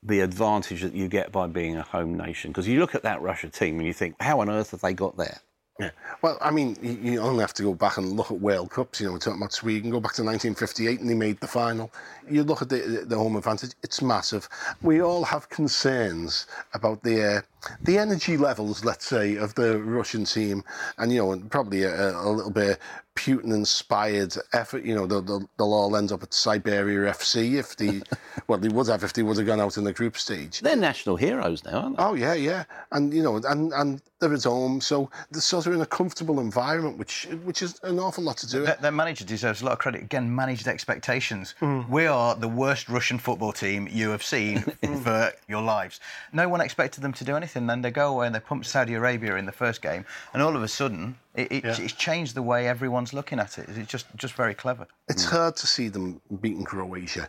[0.02, 2.50] the advantage that you get by being a home nation?
[2.50, 4.94] Because you look at that Russia team and you think, how on earth have they
[4.94, 5.40] got there?
[5.82, 5.90] Yeah.
[6.22, 9.00] Well, I mean, you, only have to go back and look at World Cups.
[9.00, 9.90] You know, we're talking about Sweden.
[9.90, 11.90] Go back to 1958 and they made the final.
[12.30, 14.48] You look at the, the home advantage; it's massive.
[14.80, 17.42] We all have concerns about the
[17.80, 20.64] the energy levels, let's say, of the Russian team,
[20.98, 22.78] and you know, and probably a, a little bit
[23.14, 24.84] Putin-inspired effort.
[24.84, 28.02] You know, they'll, they'll, they'll all end up at Siberia FC if the
[28.46, 30.60] well, they would have if they would have gone out in the group stage.
[30.60, 32.02] They're national heroes now, aren't they?
[32.02, 35.74] Oh yeah, yeah, and you know, and and they're at home, so they're sort of
[35.74, 38.64] in a comfortable environment, which which is an awful lot to do.
[38.64, 40.02] Their, their manager deserves a lot of credit.
[40.02, 41.54] Again, managed expectations.
[41.58, 41.82] Hmm.
[41.90, 44.96] We are the worst Russian football team you have seen hmm.
[45.00, 46.00] for your lives.
[46.32, 47.51] No one expected them to do anything.
[47.56, 50.42] And then they go away and they pump Saudi Arabia in the first game, and
[50.42, 51.76] all of a sudden, it, it, Yeah.
[51.78, 53.68] it's changed the way everyone's looking at it.
[53.68, 54.86] It's just just very clever.
[55.08, 55.30] It's mm.
[55.30, 57.28] hard to see them beating Croatia.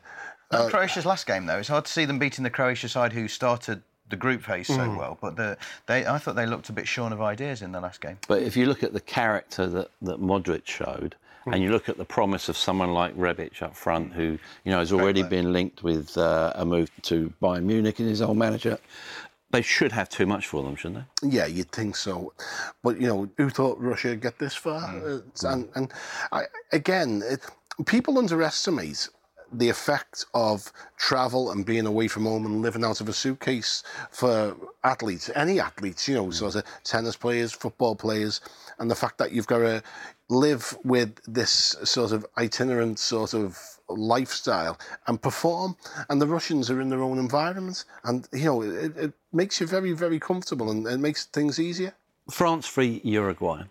[0.52, 3.14] Not uh, Croatia's last game, though, it's hard to see them beating the Croatia side
[3.14, 4.98] who started the group phase so mm.
[4.98, 5.18] well.
[5.20, 5.58] But the,
[5.88, 8.20] they, I thought they looked a bit shorn of ideas in the last game.
[8.28, 11.16] But if you look at the character that, that Modric showed,
[11.48, 11.74] and you mm.
[11.74, 15.24] look at the promise of someone like Rebic up front, who you know has already
[15.24, 18.78] been linked with uh, a move to Bayern Munich and his old manager,
[19.54, 21.30] they should have too much for them, shouldn't they?
[21.30, 22.34] Yeah, you'd think so,
[22.82, 24.82] but you know, who thought Russia would get this far?
[24.82, 25.02] Mm.
[25.04, 25.54] Uh, it's- mm.
[25.54, 25.94] And and
[26.32, 27.40] I, again, it,
[27.86, 29.08] people underestimate
[29.56, 33.84] the effect of travel and being away from home and living out of a suitcase
[34.10, 36.34] for athletes, any athletes, you know, mm.
[36.34, 38.42] sort of tennis players, football players,
[38.80, 39.84] and the fact that you've got to
[40.30, 45.76] live with this sort of itinerant sort of lifestyle and perform.
[46.10, 49.68] And the Russians are in their own environment, and you know, it, it makes you
[49.68, 51.94] very, very comfortable and it makes things easier.
[52.30, 53.64] France v Uruguay.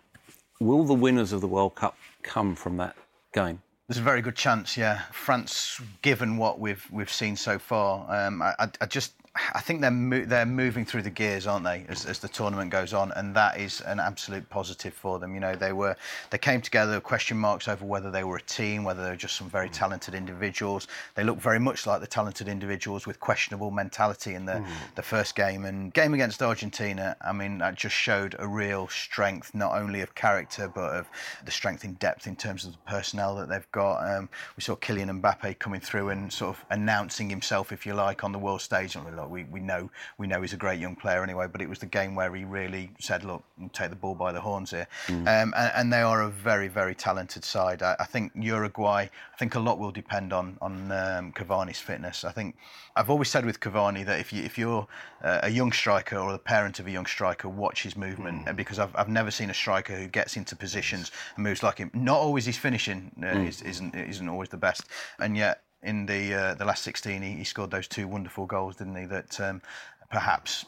[0.59, 2.95] Will the winners of the World Cup come from that
[3.33, 3.61] game?
[3.87, 5.01] There's a very good chance, yeah.
[5.11, 9.81] France, given what we've we've seen so far, um, I, I, I just I think
[9.81, 13.11] they're mo- they're moving through the gears, aren't they, as, as the tournament goes on,
[13.13, 15.33] and that is an absolute positive for them.
[15.33, 15.95] You know, they were
[16.29, 19.35] they came together, question marks over whether they were a team, whether they were just
[19.35, 20.87] some very talented individuals.
[21.15, 24.63] They look very much like the talented individuals with questionable mentality in the
[24.95, 27.15] the first game and game against Argentina.
[27.21, 31.07] I mean, that just showed a real strength, not only of character but of
[31.43, 33.97] the strength in depth in terms of the personnel that they've got.
[34.07, 38.23] Um, we saw Kylian Mbappe coming through and sort of announcing himself, if you like,
[38.23, 38.95] on the world stage.
[38.95, 41.79] And we, we know we know he's a great young player anyway, but it was
[41.79, 44.87] the game where he really said, "Look, we'll take the ball by the horns here."
[45.09, 47.81] Um, and, and they are a very, very talented side.
[47.81, 49.09] I, I think Uruguay.
[49.33, 52.23] I think a lot will depend on on um, Cavani's fitness.
[52.23, 52.55] I think
[52.95, 54.87] I've always said with Cavani that if you if you're
[55.23, 58.53] uh, a young striker or the parent of a young striker, watch his movement uh,
[58.53, 61.91] because I've, I've never seen a striker who gets into positions and moves like him.
[61.93, 64.83] Not always his finishing uh, is, isn't isn't always the best,
[65.19, 68.75] and yet in the uh, the last 16 he, he scored those two wonderful goals,
[68.77, 69.05] didn't he?
[69.05, 69.61] That um,
[70.09, 70.65] perhaps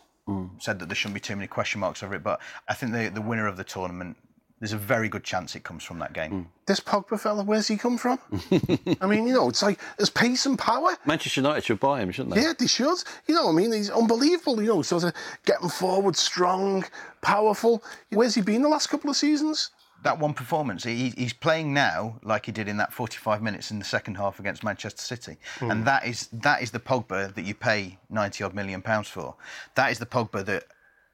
[0.60, 2.24] said that there shouldn't be too many question marks over it.
[2.24, 4.18] But I think the the winner of the tournament.
[4.62, 6.48] There's a very good chance it comes from that game.
[6.66, 8.18] This Pogba fella, where's he come from?
[9.02, 10.96] I mean, you know, it's like there's pace and power.
[11.06, 12.42] Manchester United should buy him, shouldn't they?
[12.42, 12.98] Yeah, they should.
[13.28, 14.62] You know, I mean, he's unbelievable.
[14.62, 15.14] You know, sort of
[15.46, 16.86] getting forward, strong,
[17.22, 17.84] powerful.
[18.12, 19.72] Where's he been the last couple of seasons?
[20.06, 23.80] That one performance, he, he's playing now like he did in that 45 minutes in
[23.80, 25.86] the second half against Manchester City, and mm.
[25.86, 29.36] that is that is the Pogba that you pay 90 odd million pounds for.
[29.74, 30.66] That is the Pogba that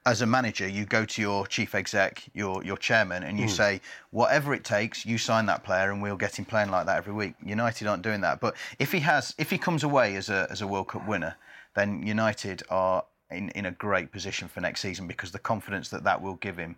[0.06, 3.50] as a manager, you go to your chief exec, your your chairman, and you mm.
[3.50, 6.98] say, whatever it takes, you sign that player, and we'll get him playing like that
[6.98, 7.34] every week.
[7.46, 10.62] United aren't doing that, but if he has, if he comes away as a as
[10.62, 11.38] a World Cup winner,
[11.76, 16.04] then United are in, in a great position for next season because the confidence that
[16.04, 16.76] that will give him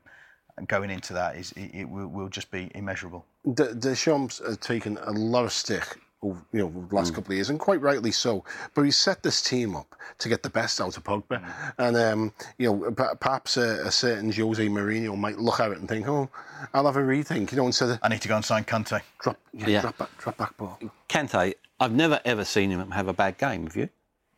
[0.67, 3.25] going into that is it, it will, will just be immeasurable.
[3.53, 7.35] De- Deschamps has taken a lot of stick over, you know, the last couple of
[7.35, 8.45] years, and quite rightly so.
[8.75, 11.43] But he set this team up to get the best out of Pogba,
[11.77, 15.79] and um, you know, p- perhaps a, a certain Jose Mourinho might look at it
[15.79, 16.29] and think, "Oh,
[16.73, 19.01] I'll have a rethink," you know, instead of I need to go and sign Kante.
[19.19, 19.81] drop, yeah, Yeah.
[19.81, 20.79] drop back, drop back ball.
[21.09, 23.65] Kante, I've never ever seen him have a bad game.
[23.65, 23.89] Have you?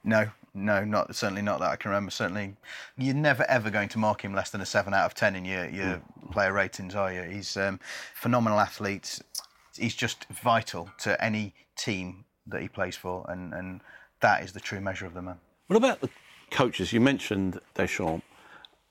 [0.03, 2.11] No, no, not certainly not that I can remember.
[2.11, 2.55] Certainly,
[2.97, 5.45] you're never ever going to mark him less than a seven out of ten in
[5.45, 7.21] your your player ratings, are you?
[7.23, 7.79] He's um,
[8.13, 9.19] phenomenal athlete.
[9.75, 13.81] He's just vital to any team that he plays for, and and
[14.21, 15.39] that is the true measure of the man.
[15.67, 16.09] What about the
[16.51, 16.93] coaches?
[16.93, 18.25] You mentioned Deschamps.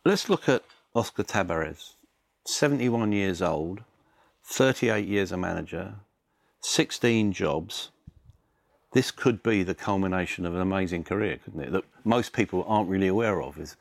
[0.04, 0.62] Let's look at
[0.94, 1.94] Oscar Tabarez,
[2.46, 3.82] 71 years old,
[4.44, 5.94] 38 years a manager,
[6.60, 7.90] 16 jobs.
[8.94, 11.72] This could be the culmination of an amazing career, couldn't it?
[11.72, 13.76] That most people aren't really aware of, is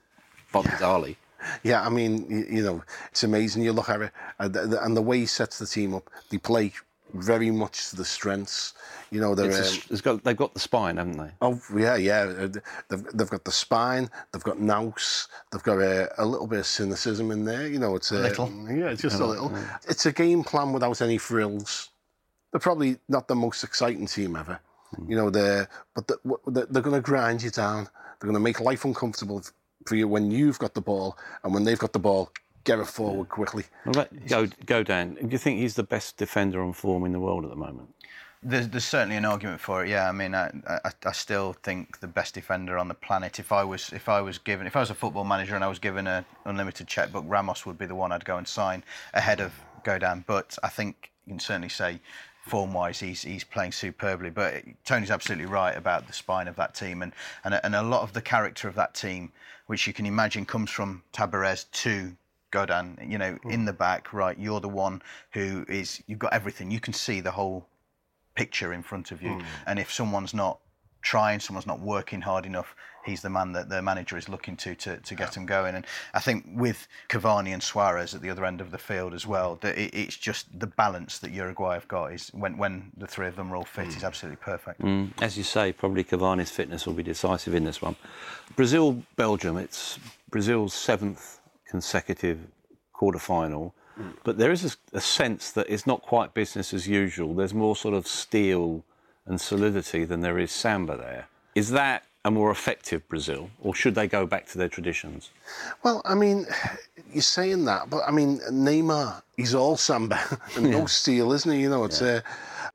[0.52, 1.18] Tabarez really.
[1.62, 3.62] Yeah, I mean, you, you know, it's amazing.
[3.62, 6.74] You look at it, and the, way he sets the team up, they play
[7.14, 8.74] very much to the strengths.
[9.12, 11.30] You know, they're, it's a, um, got, they've got the spine, haven't they?
[11.42, 12.22] Oh yeah, yeah.
[12.22, 12.48] Uh,
[12.90, 14.10] They've, they've got the spine.
[14.32, 15.28] They've got nous.
[15.52, 17.68] They've got a, a little bit of cynicism in there.
[17.68, 18.50] You know, it's a, little.
[18.68, 19.52] Yeah, it's just a little.
[19.88, 21.90] It's a game plan without any frills.
[22.52, 24.60] They're probably not the most exciting team ever.
[24.96, 25.10] Mm.
[25.10, 27.86] You know, they're but the, what- they're, they're going to grind you down.
[28.20, 29.44] They're going to make life uncomfortable
[29.86, 32.32] for you when you've got the ball, and when they've got the ball,
[32.64, 33.66] get it forward quickly.
[33.84, 35.16] What go, go down?
[35.16, 37.94] Do you think he's the best defender on form in the world at the moment?
[38.46, 39.90] There's, there's certainly an argument for it.
[39.90, 43.40] Yeah, I mean, I, I, I still think the best defender on the planet.
[43.40, 45.68] If I was, if I was given, if I was a football manager and I
[45.68, 49.40] was given an unlimited checkbook, Ramos would be the one I'd go and sign ahead
[49.40, 49.54] of
[49.84, 50.26] Godin.
[50.28, 52.00] But I think you can certainly say,
[52.48, 54.30] form-wise, he's he's playing superbly.
[54.30, 58.04] But Tony's absolutely right about the spine of that team, and and and a lot
[58.04, 59.32] of the character of that team,
[59.68, 62.16] which you can imagine comes from Tabarez to
[62.54, 63.50] Godin, you know, hmm.
[63.50, 64.38] in the back, right?
[64.38, 65.02] You're the one
[65.32, 66.70] who is, you've got everything.
[66.70, 67.66] You can see the whole
[68.36, 69.34] picture in front of you.
[69.34, 69.42] Hmm.
[69.66, 70.60] And if someone's not
[71.04, 74.76] trying, someone's not working hard enough, he's the man that the manager is looking to
[74.76, 75.76] to, to get him going.
[75.76, 79.28] And I think with Cavani and Suarez at the other end of the field as
[79.28, 83.36] well, it's just the balance that Uruguay have got is when, when the three of
[83.36, 84.82] them are all fit is absolutely perfect.
[84.82, 87.96] Mm, as you say, probably Cavani's fitness will be decisive in this one.
[88.56, 89.58] Brazil, Belgium.
[89.58, 91.40] It's Brazil's seventh
[91.70, 92.40] consecutive
[92.94, 93.76] quarter final,
[94.24, 97.34] but there is a, a sense that it's not quite business as usual.
[97.36, 98.84] There's more sort of steel
[99.26, 101.28] and solidity than there is samba there.
[101.56, 105.32] Is that a more effective Brazil, or should they go back to their traditions?
[105.84, 106.48] Well, I mean,
[107.12, 110.20] you're saying that, but I mean, Neymar, he's all samba
[110.56, 111.62] and no steel, isn't he?
[111.62, 112.22] You know, it's uh,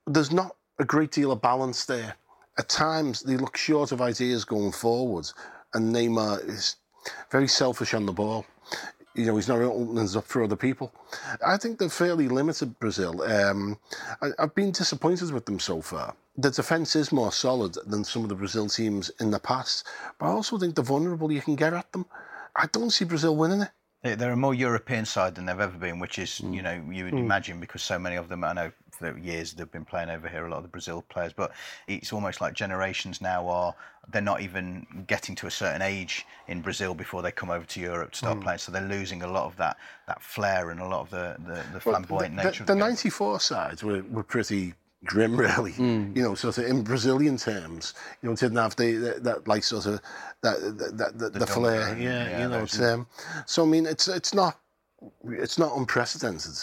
[0.07, 2.15] there's not a great deal of balance there.
[2.59, 5.31] At times, they look short of ideas going forward,
[5.75, 6.77] and Neymar is
[7.31, 8.45] very selfish on the ball.
[9.15, 10.93] You know, he's not opening up for other people.
[11.45, 13.23] I think they're fairly limited, Brazil.
[13.23, 13.79] Um,
[14.21, 16.15] I, I've been disappointed with them so far.
[16.39, 19.85] The defence is more solid than some of the Brazil teams in the past,
[20.21, 22.07] but I also think the vulnerable you can get at them.
[22.55, 23.71] I don't see Brazil winning it.
[24.05, 26.55] They- They're a more European side than they've ever been, which is, mm.
[26.55, 27.19] you know, you would mm.
[27.19, 30.47] imagine because so many of them, I know for years they've been playing over here,
[30.47, 31.51] a lot of the Brazil players, but
[31.89, 33.75] it's almost like generations now are,
[34.09, 37.81] they're not even getting to a certain age in Brazil before they come over to
[37.81, 38.43] Europe to start mm.
[38.43, 38.59] playing.
[38.59, 41.65] So they're losing a lot of that, that flair and a lot of the, the,
[41.73, 42.91] the flamboyant the, nature the, the the game.
[42.91, 45.73] 94 sides were, were pretty grim, really.
[45.73, 49.65] You know, sort of in Brazilian terms, you know, didn't have the, that, that like
[49.65, 50.01] sort of
[50.43, 51.97] that that, that the, the, flair.
[51.99, 52.63] Yeah, yeah, you know.
[52.63, 53.07] It's, um,
[53.47, 54.59] so I mean, it's it's not
[55.25, 56.55] it's not unprecedented,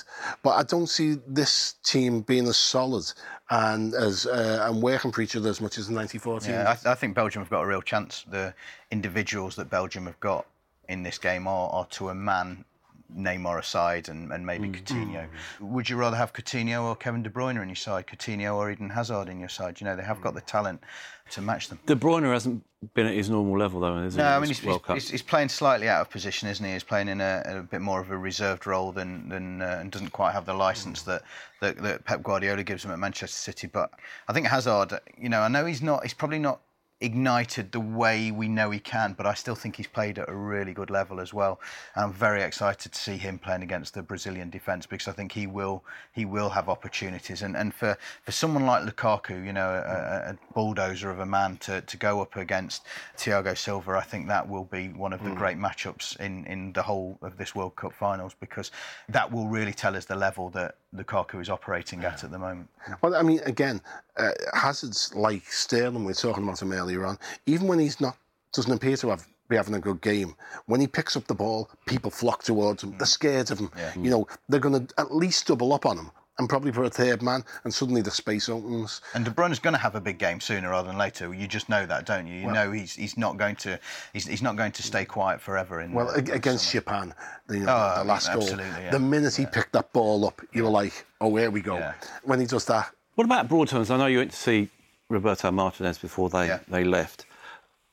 [0.43, 3.11] but I don't see this team being as solid
[3.49, 6.51] and as uh, and working for each other as much as the 94 team.
[6.51, 8.25] Yeah, I, th- I think Belgium have got a real chance.
[8.29, 8.53] The
[8.91, 10.45] individuals that Belgium have got
[10.89, 12.65] in this game are, are to a man
[13.13, 14.75] Neymar aside and, and maybe mm.
[14.75, 15.27] Coutinho.
[15.59, 15.69] Mm.
[15.69, 18.89] Would you rather have Coutinho or Kevin De Bruyne in your side, Coutinho or Eden
[18.89, 19.79] Hazard in your side?
[19.79, 20.47] You know, they have got the mm.
[20.47, 20.83] talent
[21.31, 21.79] to match them.
[21.85, 22.63] De Bruyne hasn't
[22.93, 24.21] been at his normal level, though, has he?
[24.21, 26.73] No, I mean he's, he's, he's, he's playing slightly out of position, isn't he?
[26.73, 29.91] He's playing in a, a bit more of a reserved role than than uh, and
[29.91, 31.23] doesn't quite have the license that,
[31.61, 33.67] that that Pep Guardiola gives him at Manchester City.
[33.67, 33.91] But
[34.27, 36.03] I think Hazard, you know, I know he's not.
[36.03, 36.61] He's probably not
[37.05, 40.35] ignited the way we know he can, but I still think he's played at a
[40.35, 41.59] really good level as well.
[41.95, 45.31] And I'm very excited to see him playing against the Brazilian defence because I think
[45.31, 47.41] he will he will have opportunities.
[47.41, 51.57] And and for, for someone like Lukaku, you know, a, a bulldozer of a man
[51.57, 52.85] to, to go up against
[53.17, 55.37] Thiago Silva, I think that will be one of the mm.
[55.37, 58.71] great matchups in, in the whole of this World Cup finals because
[59.09, 62.69] that will really tell us the level that Lukaku is operating at at the moment.
[63.01, 63.81] Well, I mean, again,
[64.17, 65.99] uh, Hazard's like Sterling.
[66.05, 67.17] We were talking about him earlier on.
[67.45, 68.17] Even when he's not,
[68.53, 70.35] doesn't appear to have be having a good game.
[70.65, 72.97] When he picks up the ball, people flock towards him.
[72.97, 73.71] They're scared of him.
[73.77, 73.93] Yeah.
[73.95, 76.89] You know, they're going to at least double up on him and probably for a
[76.89, 79.01] third man, and suddenly the space opens.
[79.13, 81.33] And De Bruyne is going to have a big game sooner rather than later.
[81.33, 82.35] You just know that, don't you?
[82.35, 83.79] You well, know he's he's not going to
[84.13, 85.81] he's, he's not going to stay quiet forever.
[85.81, 87.13] In well, uh, the, against Japan,
[87.49, 88.89] you uh, know, oh, the last goal, yeah.
[88.91, 89.49] the minute he yeah.
[89.49, 91.77] picked that ball up, you were like, oh, here we go.
[91.77, 91.93] Yeah.
[92.23, 92.91] When he does that.
[93.15, 93.89] What about broad terms?
[93.89, 94.69] I know you went to see
[95.09, 97.25] Roberto Martinez before they they left.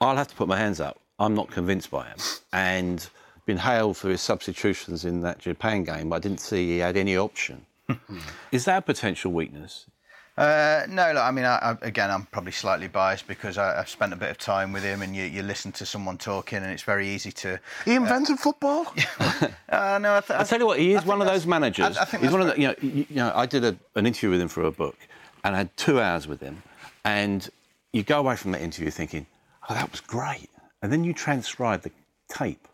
[0.01, 0.99] I'll have to put my hands up.
[1.21, 2.17] I'm not convinced by him,
[2.53, 3.09] and
[3.47, 6.13] been hailed for his substitutions in that Japan game.
[6.13, 7.67] I didn't see he had any option
[8.53, 9.87] Is that a potential weakness?
[10.37, 13.89] Uh, no, look, I mean, I, I, again, I'm probably slightly biased because I, have
[13.89, 16.73] spent a bit of time with him, and you, you, listen to someone talking, and
[16.73, 17.61] it's very easy to.
[17.85, 18.87] He invented uh, football.
[19.69, 21.99] uh, no, I, th- I tell you what, he is one of those managers.
[21.99, 22.59] I, think he's one of the.
[22.59, 24.97] You know, you, you know, I did a, an interview with him for a book,
[25.45, 26.63] and I had two hours with him,
[27.05, 27.47] and
[27.93, 29.27] you go away from that interview thinking,
[29.69, 30.49] "Oh, that was great,"
[30.81, 31.91] and then you transcribe the
[32.31, 32.67] tape,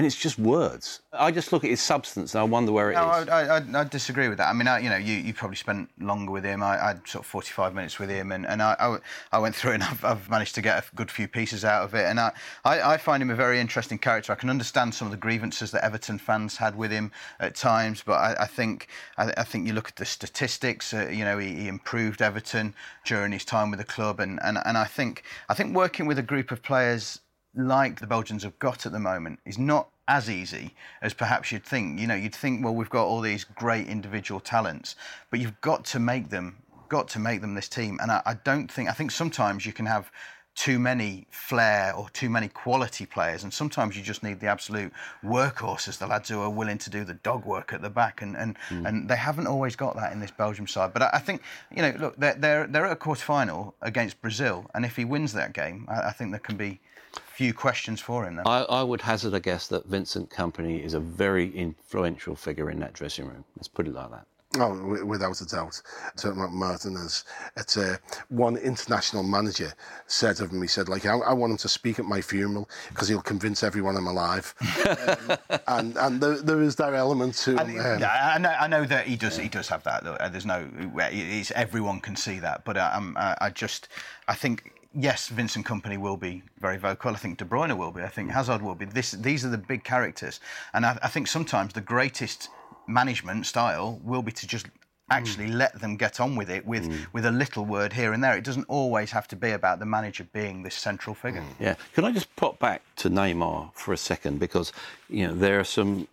[0.00, 1.02] and it's just words.
[1.12, 3.28] I just look at his substance and I wonder where it no, is.
[3.28, 4.48] I, I, I, disagree with that.
[4.48, 6.62] I mean, I, you know, you, you probably spent longer with him.
[6.62, 8.96] I, I had sort of 45 minutes with him, and, and I,
[9.30, 11.94] I, went through and I've, I've, managed to get a good few pieces out of
[11.94, 12.06] it.
[12.06, 12.32] And I,
[12.64, 14.32] I, find him a very interesting character.
[14.32, 18.02] I can understand some of the grievances that Everton fans had with him at times,
[18.02, 18.88] but I, think
[19.18, 20.94] I, think you look at the statistics.
[20.94, 22.74] Uh, you know, he, he, improved Everton
[23.04, 26.18] during his time with the club, and, and, and I think I think working with
[26.18, 27.20] a group of players
[27.54, 31.64] like the Belgians have got at the moment is not as easy as perhaps you'd
[31.64, 32.00] think.
[32.00, 34.96] You know, you'd think, well, we've got all these great individual talents,
[35.30, 36.56] but you've got to make them,
[36.88, 37.98] got to make them this team.
[38.02, 40.10] And I, I don't think, I think sometimes you can have
[40.56, 44.92] too many flair or too many quality players, and sometimes you just need the absolute
[45.24, 48.36] workhorses, the lads who are willing to do the dog work at the back, and
[48.36, 48.86] and, mm.
[48.86, 50.92] and they haven't always got that in this Belgium side.
[50.92, 51.42] But I, I think
[51.74, 55.04] you know, look, they're they're, they're at a quarter final against Brazil, and if he
[55.04, 56.80] wins that game, I, I think there can be
[57.26, 58.40] few questions for him.
[58.44, 62.78] I, I, would hazard a guess that Vincent Kompany is a very influential figure in
[62.80, 63.44] that dressing room.
[63.56, 64.26] Let's put it like that.
[64.58, 65.80] Oh, without a doubt.
[66.16, 67.24] Talking about Martinez,
[67.56, 67.98] it's uh,
[68.30, 69.72] one international manager
[70.08, 72.68] said of him, he said, like, I, I want him to speak at my funeral
[72.88, 74.52] because he'll convince everyone I'm alive.
[74.88, 75.38] um,
[75.68, 79.06] and and there, there is that element to um, yeah, I know, I know that
[79.06, 80.02] he does he does have that.
[80.32, 82.64] There's no, it's, everyone can see that.
[82.64, 83.86] But uh, um, I, I just,
[84.26, 87.12] I think yes, Vincent Kompany will be very vocal.
[87.12, 88.02] I think De Bruyne will be.
[88.02, 88.84] I think Hazard will be.
[88.84, 90.40] This, these are the big characters,
[90.74, 92.48] and I, I think sometimes the greatest
[92.86, 94.66] management style will be to just
[95.10, 95.54] actually mm.
[95.54, 96.98] let them get on with it with mm.
[97.12, 98.36] with a little word here and there.
[98.36, 101.42] It doesn't always have to be about the manager being this central figure.
[101.42, 101.54] Mm.
[101.58, 101.74] Yeah.
[101.94, 104.72] Can I just pop back to Neymar for a second because
[105.08, 106.06] you know there are some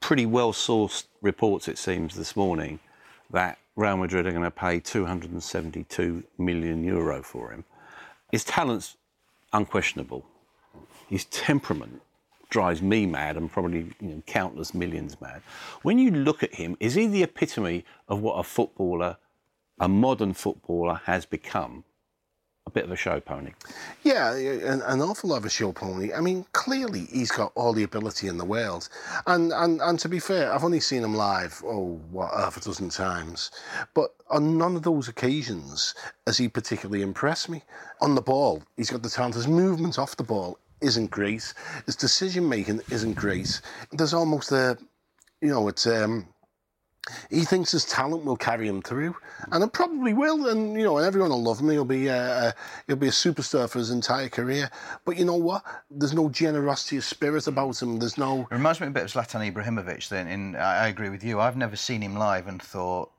[0.00, 2.78] pretty well sourced reports it seems this morning
[3.30, 7.64] that Real Madrid are going to pay 272 million euro for him.
[8.32, 8.96] His talent's
[9.52, 10.24] unquestionable.
[11.06, 12.00] His temperament
[12.48, 15.42] drives me mad and probably you know, countless millions mad.
[15.82, 19.18] When you look at him, is he the epitome of what a footballer,
[19.78, 21.84] a modern footballer, has become?
[22.66, 23.52] A bit of a show pony.
[24.04, 26.12] Yeah, an, an, awful lot of a show pony.
[26.12, 28.88] I mean, clearly he's got all the ability in the world.
[29.26, 32.60] And, and and to be fair, I've only seen him live, oh, what, half a
[32.60, 33.50] dozen times.
[33.94, 35.94] But on none of those occasions
[36.26, 37.62] has he particularly impressed me.
[38.00, 39.34] On the ball, he's got the talent.
[39.34, 41.52] His movement off the ball isn't great.
[41.86, 43.60] His decision making isn't great.
[43.90, 44.78] There's almost a,
[45.40, 46.28] you know, it's um,
[47.30, 49.16] he thinks his talent will carry him through,
[49.50, 50.48] and it probably will.
[50.48, 51.70] And you know, everyone will love him.
[51.70, 52.54] He'll be a,
[52.86, 54.70] he'll be a superstar for his entire career.
[55.04, 55.64] But you know what?
[55.90, 57.98] There's no generosity of spirit about him.
[57.98, 58.42] There's no.
[58.42, 60.08] It reminds me a bit of Zlatan Ibrahimovic.
[60.08, 61.40] Then, in I agree with you.
[61.40, 63.10] I've never seen him live and thought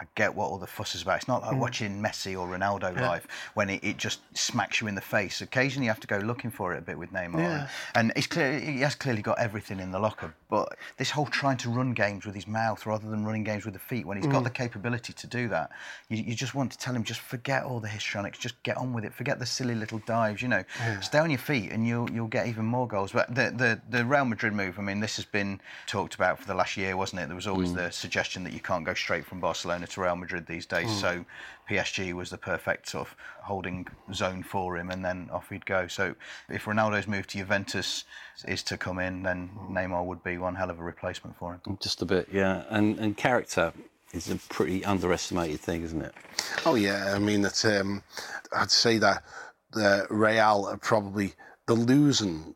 [0.00, 1.18] I get what all the fuss is about.
[1.18, 1.58] It's not like mm.
[1.58, 3.08] watching Messi or Ronaldo yeah.
[3.08, 5.42] live when it, it, just smacks you in the face.
[5.42, 7.68] Occasionally, you have to go looking for it a bit with Neymar, yeah.
[7.94, 10.32] and he's clear, he has clearly got everything in the locker.
[10.48, 13.74] But this whole trying to run games with his mouth rather than running games with
[13.74, 14.32] the feet, when he's mm.
[14.32, 15.70] got the capability to do that,
[16.08, 18.94] you, you, just want to tell him just forget all the histrionics, just get on
[18.94, 20.40] with it, forget the silly little dives.
[20.40, 21.00] You know, yeah.
[21.00, 23.12] stay on your feet, and you'll you'll get even more goals.
[23.12, 26.46] But the the the Real Madrid move, I mean, this has been talked about for
[26.46, 27.26] the last year, wasn't it?
[27.26, 27.76] There was always mm.
[27.76, 30.88] the suggestion that you can't go straight from Barcelona to Real Madrid these days.
[30.88, 31.00] Mm.
[31.00, 31.24] So
[31.68, 35.86] PSG was the perfect sort of holding zone for him, and then off he'd go.
[35.86, 36.14] So
[36.48, 38.04] if Ronaldo's move to Juventus
[38.46, 41.78] is to come in, then Neymar would be one hell of a replacement for him.
[41.80, 42.64] Just a bit, yeah.
[42.70, 43.72] And and character
[44.12, 46.14] is a pretty underestimated thing, isn't it?
[46.66, 48.02] Oh yeah, I mean, it's, um,
[48.52, 49.22] I'd say that
[49.72, 51.34] the Real are probably
[51.66, 52.54] the losing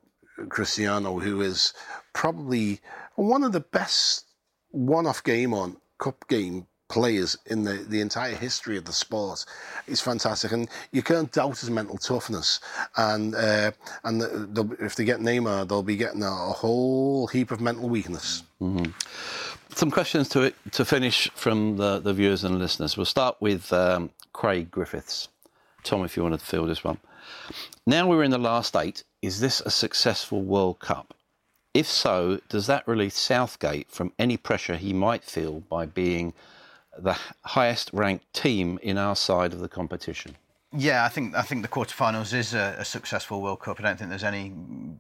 [0.49, 1.73] Cristiano, who is
[2.13, 2.81] probably
[3.15, 4.27] one of the best
[4.71, 9.45] one-off game on cup game players in the, the entire history of the sport.
[9.87, 12.61] He's fantastic, and you can't doubt his mental toughness.
[12.97, 13.73] And uh,
[14.05, 18.45] and the, if they get Neymar, they'll be getting a, whole heap of mental weakness.
[18.63, 18.93] Mm-hmm.
[19.71, 22.97] Some questions to to finish from the, the viewers and listeners.
[22.97, 25.29] We'll start with um, Craig Griffiths.
[25.83, 26.99] Tom, if you want to fill this one.
[27.87, 29.03] Now we're in the last eight.
[29.21, 31.13] Is this a successful World Cup?
[31.75, 36.33] If so, does that release Southgate from any pressure he might feel by being
[36.99, 40.37] the highest ranked team in our side of the competition?
[40.77, 43.79] Yeah, I think I think the quarterfinals is a, a, successful World Cup.
[43.79, 44.53] I don't think there's any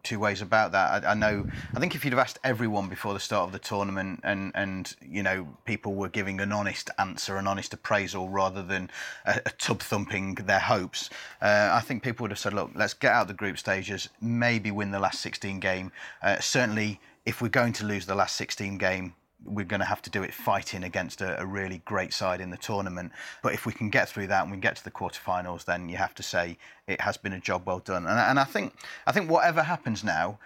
[0.04, 1.04] two ways about that.
[1.04, 1.44] I, I, know.
[1.74, 4.94] I think if you'd have asked everyone before the start of the tournament, and and
[5.02, 8.88] you know people were giving an honest answer, an honest appraisal, rather than
[9.26, 11.10] a, a tub thumping their hopes,
[11.42, 14.70] uh, I think people would have said, look, let's get out the group stages, maybe
[14.70, 15.90] win the last 16 game.
[16.22, 19.14] Uh, certainly, if we're going to lose the last 16 game,
[19.44, 22.50] we're going to have to do it fighting against a, a, really great side in
[22.50, 23.12] the tournament.
[23.42, 25.96] But if we can get through that and we get to the quarterfinals, then you
[25.96, 28.06] have to say it has been a job well done.
[28.06, 28.74] And, and I think
[29.06, 30.38] I think whatever happens now.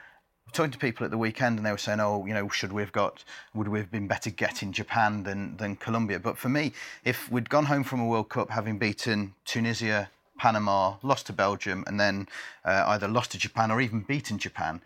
[0.50, 2.80] Talking to people at the weekend, and they were saying, "Oh, you know, should we
[2.80, 3.22] have got?
[3.52, 6.72] Would we have been better getting Japan than than Colombia?" But for me,
[7.04, 11.84] if we'd gone home from a World Cup having beaten Tunisia, Panama, lost to Belgium,
[11.86, 12.28] and then
[12.64, 14.80] uh, either lost to Japan or even beaten Japan,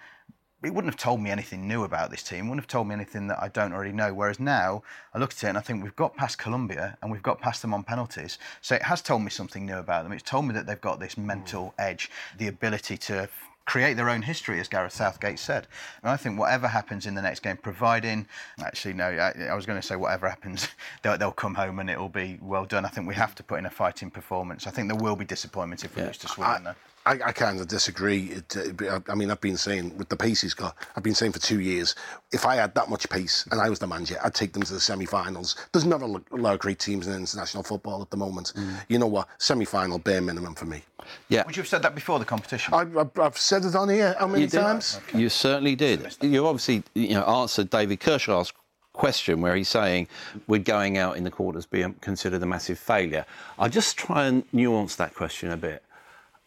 [0.62, 2.46] it wouldn't have told me anything new about this team.
[2.46, 4.14] It wouldn't have told me anything that I don't already know.
[4.14, 4.82] Whereas now,
[5.14, 7.62] I look at it and I think we've got past Colombia and we've got past
[7.62, 8.38] them on penalties.
[8.60, 10.12] So it has told me something new about them.
[10.12, 11.84] It's told me that they've got this mental mm.
[11.84, 13.28] edge, the ability to
[13.64, 15.66] create their own history, as Gareth Southgate said.
[16.02, 18.26] And I think whatever happens in the next game, providing,
[18.64, 20.68] actually, no, I, I was going to say whatever happens,
[21.02, 22.84] they'll, they'll, come home and it will be well done.
[22.84, 24.66] I think we have to put in a fighting performance.
[24.66, 26.08] I think there will be disappointment if we yeah.
[26.08, 26.66] lose to Sweden.
[26.68, 28.30] I, I kind of disagree.
[28.30, 31.32] It, uh, I mean, I've been saying with the pace he's got, I've been saying
[31.32, 31.96] for two years,
[32.30, 34.72] if I had that much pace and I was the manager, I'd take them to
[34.72, 35.56] the semi-finals.
[35.72, 38.52] There's not a lot of great teams in international football at the moment.
[38.56, 38.84] Mm.
[38.88, 39.28] You know what?
[39.38, 40.82] Semi-final, bare minimum for me.
[41.28, 41.44] Yeah.
[41.44, 42.72] Would you have said that before the competition?
[42.72, 42.86] I,
[43.20, 44.14] have said it on here.
[44.18, 45.00] How many you times?
[45.08, 45.18] Okay.
[45.18, 46.16] You certainly did.
[46.20, 48.52] You obviously, you know, answered David Kershaw's
[48.92, 50.06] question where he's saying
[50.46, 53.24] we're going out in the quarters being considered a massive failure.
[53.58, 55.82] I'll just try and nuance that question a bit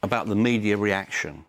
[0.05, 1.43] about the media reaction.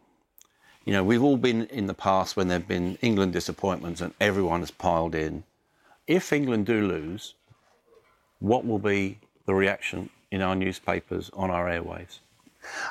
[0.87, 4.15] You know, we've all been in the past when there have been England disappointments and
[4.21, 5.45] everyone has piled in.
[6.07, 7.35] If England do lose,
[8.39, 12.21] what will be the reaction in our newspapers, on our airwaves?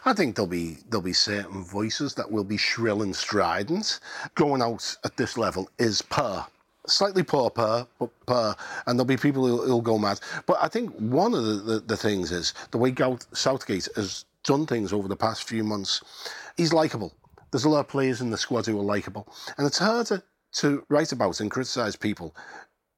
[0.05, 3.99] I think there'll be there'll be certain voices that will be shrill and strident.
[4.35, 6.45] Going out at this level is per.
[6.87, 8.55] Slightly poor per, but per,
[8.85, 10.19] and there'll be people who'll, who'll go mad.
[10.45, 12.93] But I think one of the, the, the things is the way
[13.33, 16.01] Southgate has done things over the past few months.
[16.55, 17.13] He's likable.
[17.51, 19.27] There's a lot of players in the squad who are likable.
[19.57, 20.23] And it's harder
[20.53, 22.35] to write about and criticise people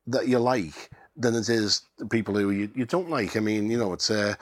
[0.06, 3.36] that you like than it is people who you, you don't like.
[3.36, 4.36] I mean, you know, it's uh,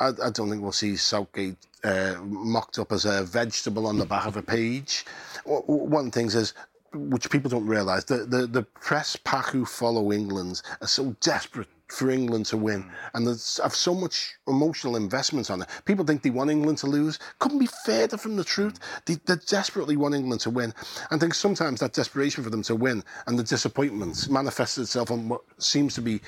[0.00, 4.06] I, I don't think we'll see Southgate uh, mocked up as a vegetable on the
[4.06, 5.04] back of a page.
[5.44, 6.54] One of the things is,
[6.94, 11.68] which people don't realise, the, the, the press pack who follow England are so desperate
[11.88, 12.90] for England to win, mm.
[13.14, 15.68] and there's have so much emotional investment on it.
[15.84, 17.18] People think they want England to lose.
[17.38, 18.78] Couldn't be further from the truth.
[18.78, 19.04] Mm.
[19.06, 20.74] They, they desperately want England to win,
[21.10, 25.10] and I think sometimes that desperation for them to win and the disappointments manifests itself
[25.10, 26.20] on what seems to be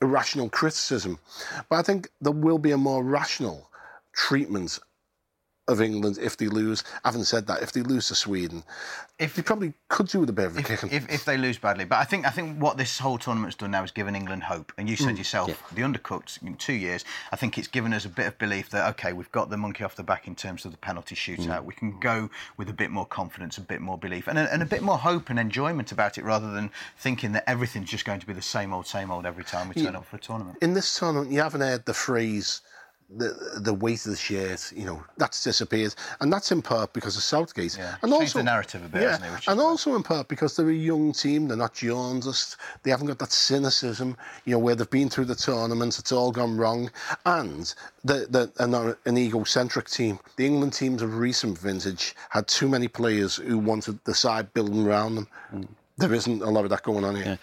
[0.00, 1.18] irrational criticism.
[1.68, 3.70] But I think there will be a more rational
[4.12, 4.78] treatment
[5.68, 6.82] of England if they lose.
[7.04, 8.64] I haven't said that, if they lose to Sweden,
[9.18, 11.58] if they probably could do with a bit of a if, If, if, they lose
[11.58, 14.44] badly, but I think I think what this whole tournament's done now is given England
[14.44, 14.72] hope.
[14.78, 15.54] And you said mm, yourself, yeah.
[15.74, 17.04] the undercooked in two years.
[17.30, 19.84] I think it's given us a bit of belief that okay, we've got the monkey
[19.84, 21.60] off the back in terms of the penalty shootout.
[21.60, 21.64] Mm.
[21.64, 24.62] We can go with a bit more confidence, a bit more belief, and a, and
[24.62, 28.20] a bit more hope and enjoyment about it, rather than thinking that everything's just going
[28.20, 30.58] to be the same old, same old every time we turn up for a tournament.
[30.62, 32.62] In this tournament, you haven't heard the phrase
[33.16, 37.16] the the weight of the shirt, you know, that's disappeared, and that's in part because
[37.16, 37.96] of Southgate, yeah.
[38.02, 41.12] and also the narrative a bit, yeah, and also in part because they're a young
[41.12, 45.24] team, they're not jaundiced, they haven't got that cynicism, you know, where they've been through
[45.24, 46.90] the tournaments, it's all gone wrong,
[47.24, 50.18] and they're, they're not an egocentric team.
[50.36, 54.86] The England teams of recent vintage had too many players who wanted the side building
[54.86, 55.28] around them.
[55.54, 55.68] Mm.
[55.96, 57.24] There isn't a lot of that going on here.
[57.24, 57.36] Yeah.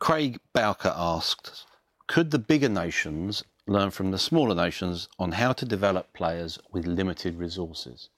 [0.00, 1.64] Craig Bowker asked
[2.08, 6.86] Could the bigger nations learn from the smaller nations on how to develop players with
[6.86, 8.08] limited resources?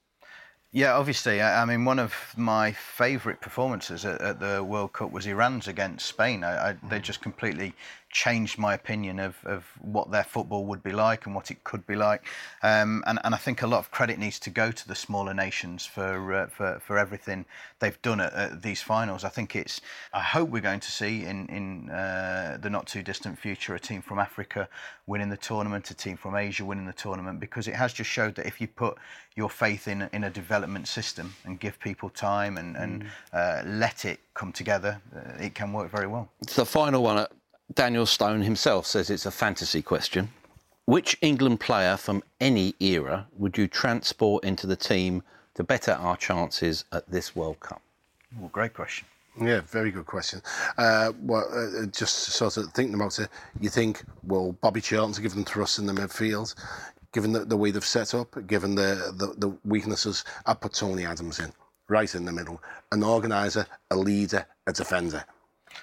[0.71, 1.39] Yeah, obviously.
[1.39, 5.67] I, I mean, one of my favourite performances at, at, the World Cup was Iran's
[5.67, 6.43] against Spain.
[6.43, 7.03] I, I, they hmm.
[7.03, 7.75] just completely
[8.13, 11.85] changed my opinion of, of what their football would be like and what it could
[11.85, 12.23] be like.
[12.61, 15.33] Um, and, and I think a lot of credit needs to go to the smaller
[15.33, 17.45] nations for uh, for, for everything
[17.79, 19.23] they've done at, at, these finals.
[19.23, 19.81] I think it's.
[20.13, 23.79] I hope we're going to see in in uh, the not too distant future a
[23.79, 24.69] team from Africa
[25.07, 28.35] winning the tournament, a team from Asia winning the tournament, because it has just showed
[28.35, 28.97] that if you put
[29.35, 33.07] your faith in in a development system and give people time and and mm.
[33.33, 36.29] uh, let it come together, uh, it can work very well.
[36.41, 37.31] It's the final one at
[37.73, 40.29] Daniel Stone himself says it's a fantasy question.
[40.85, 45.23] Which England player from any era would you transport into the team
[45.55, 47.81] to better our chances at this World Cup?
[48.37, 49.07] Well, great question.
[49.39, 50.41] Yeah, very good question.
[50.77, 55.39] Uh, well, uh, just sort of thinking about it, you think, well, Bobby Charlton's given
[55.39, 56.53] them thrust in the midfield,
[57.13, 61.05] given the, the way they've set up, given the, the, the weaknesses, I put Tony
[61.05, 61.51] Adams in,
[61.87, 62.61] right in the middle.
[62.91, 65.23] An organiser, a leader, a defender.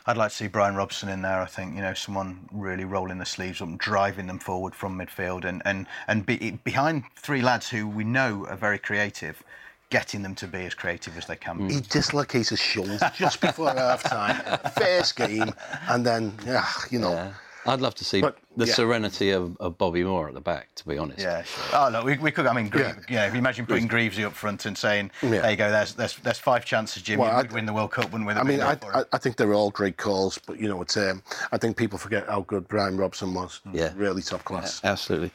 [0.07, 1.41] I'd like to see Brian Robson in there.
[1.41, 4.99] I think you know someone really rolling the sleeves up and driving them forward from
[4.99, 9.43] midfield, and and and be, behind three lads who we know are very creative,
[9.91, 11.69] getting them to be as creative as they can.
[11.69, 11.75] Be.
[11.75, 15.53] He dislocates his shoulder just before half time, first game,
[15.89, 17.13] and then yeah, you know.
[17.13, 17.33] Yeah.
[17.67, 18.73] I'd love to see but, the yeah.
[18.73, 21.21] serenity of, of, Bobby Moore at the back, to be honest.
[21.21, 21.65] Yeah, sure.
[21.75, 22.95] Oh, look, we, we could, I mean, Gre- yeah.
[23.09, 25.29] yeah, if you imagine putting Greavesy up front and saying, yeah.
[25.29, 28.13] there you go, there's, there's, there's five chances, Jim, well, would win the World Cup,
[28.13, 28.35] wouldn't we?
[28.35, 31.23] I mean, I, I, I, think they're all great calls, but, you know, it's um,
[31.53, 33.61] I think people forget how good Brian Robson was.
[33.73, 33.93] Yeah.
[33.97, 34.81] Really top class.
[34.83, 35.31] Yeah, absolutely.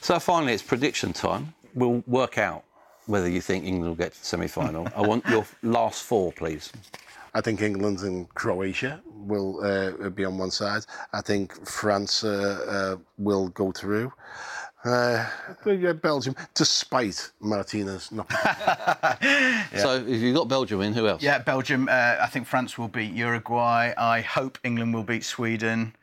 [0.00, 1.54] So finally, it's prediction time.
[1.74, 2.64] We'll work out
[3.06, 4.88] whether you think England will get to the semi-final.
[4.96, 6.72] I want your last four, please.
[7.34, 10.84] I think England and Croatia will uh, be on one side.
[11.12, 14.12] I think France uh, uh, will go through.
[14.84, 15.24] Uh,
[16.02, 18.26] Belgium, despite Martinez not.
[19.22, 19.64] yeah.
[19.76, 21.22] So, if you've got Belgium in, who else?
[21.22, 21.88] Yeah, Belgium.
[21.88, 23.94] Uh, I think France will beat Uruguay.
[23.96, 25.94] I hope England will beat Sweden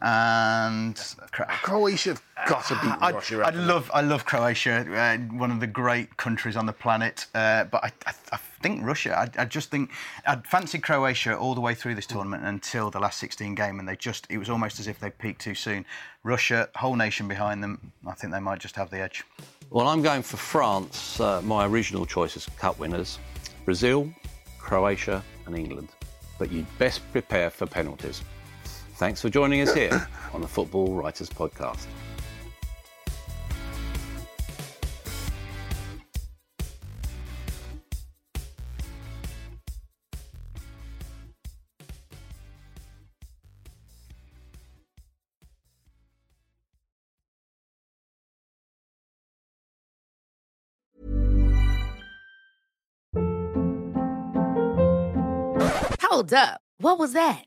[0.00, 0.96] and
[1.30, 3.42] Croatia have got to beat Russia.
[3.44, 7.26] I, I love, I love Croatia, uh, one of the great countries on the planet.
[7.34, 9.16] Uh, but I, I, I, think Russia.
[9.16, 9.90] I, I, just think
[10.26, 13.88] I'd fancied Croatia all the way through this tournament until the last 16 game, and
[13.88, 15.84] they just it was almost as if they peaked too soon.
[16.24, 17.92] Russia, whole nation behind them.
[18.06, 19.24] I think they might just have the edge.
[19.70, 21.20] Well, I'm going for France.
[21.20, 23.18] Uh, my original choice is cup winners:
[23.64, 24.12] Brazil,
[24.58, 25.90] Croatia, and England.
[26.38, 28.22] But you'd best prepare for penalties.
[29.02, 31.86] Thanks for joining us here on the Football Writers Podcast.
[56.00, 56.60] Hold up.
[56.78, 57.46] What was that?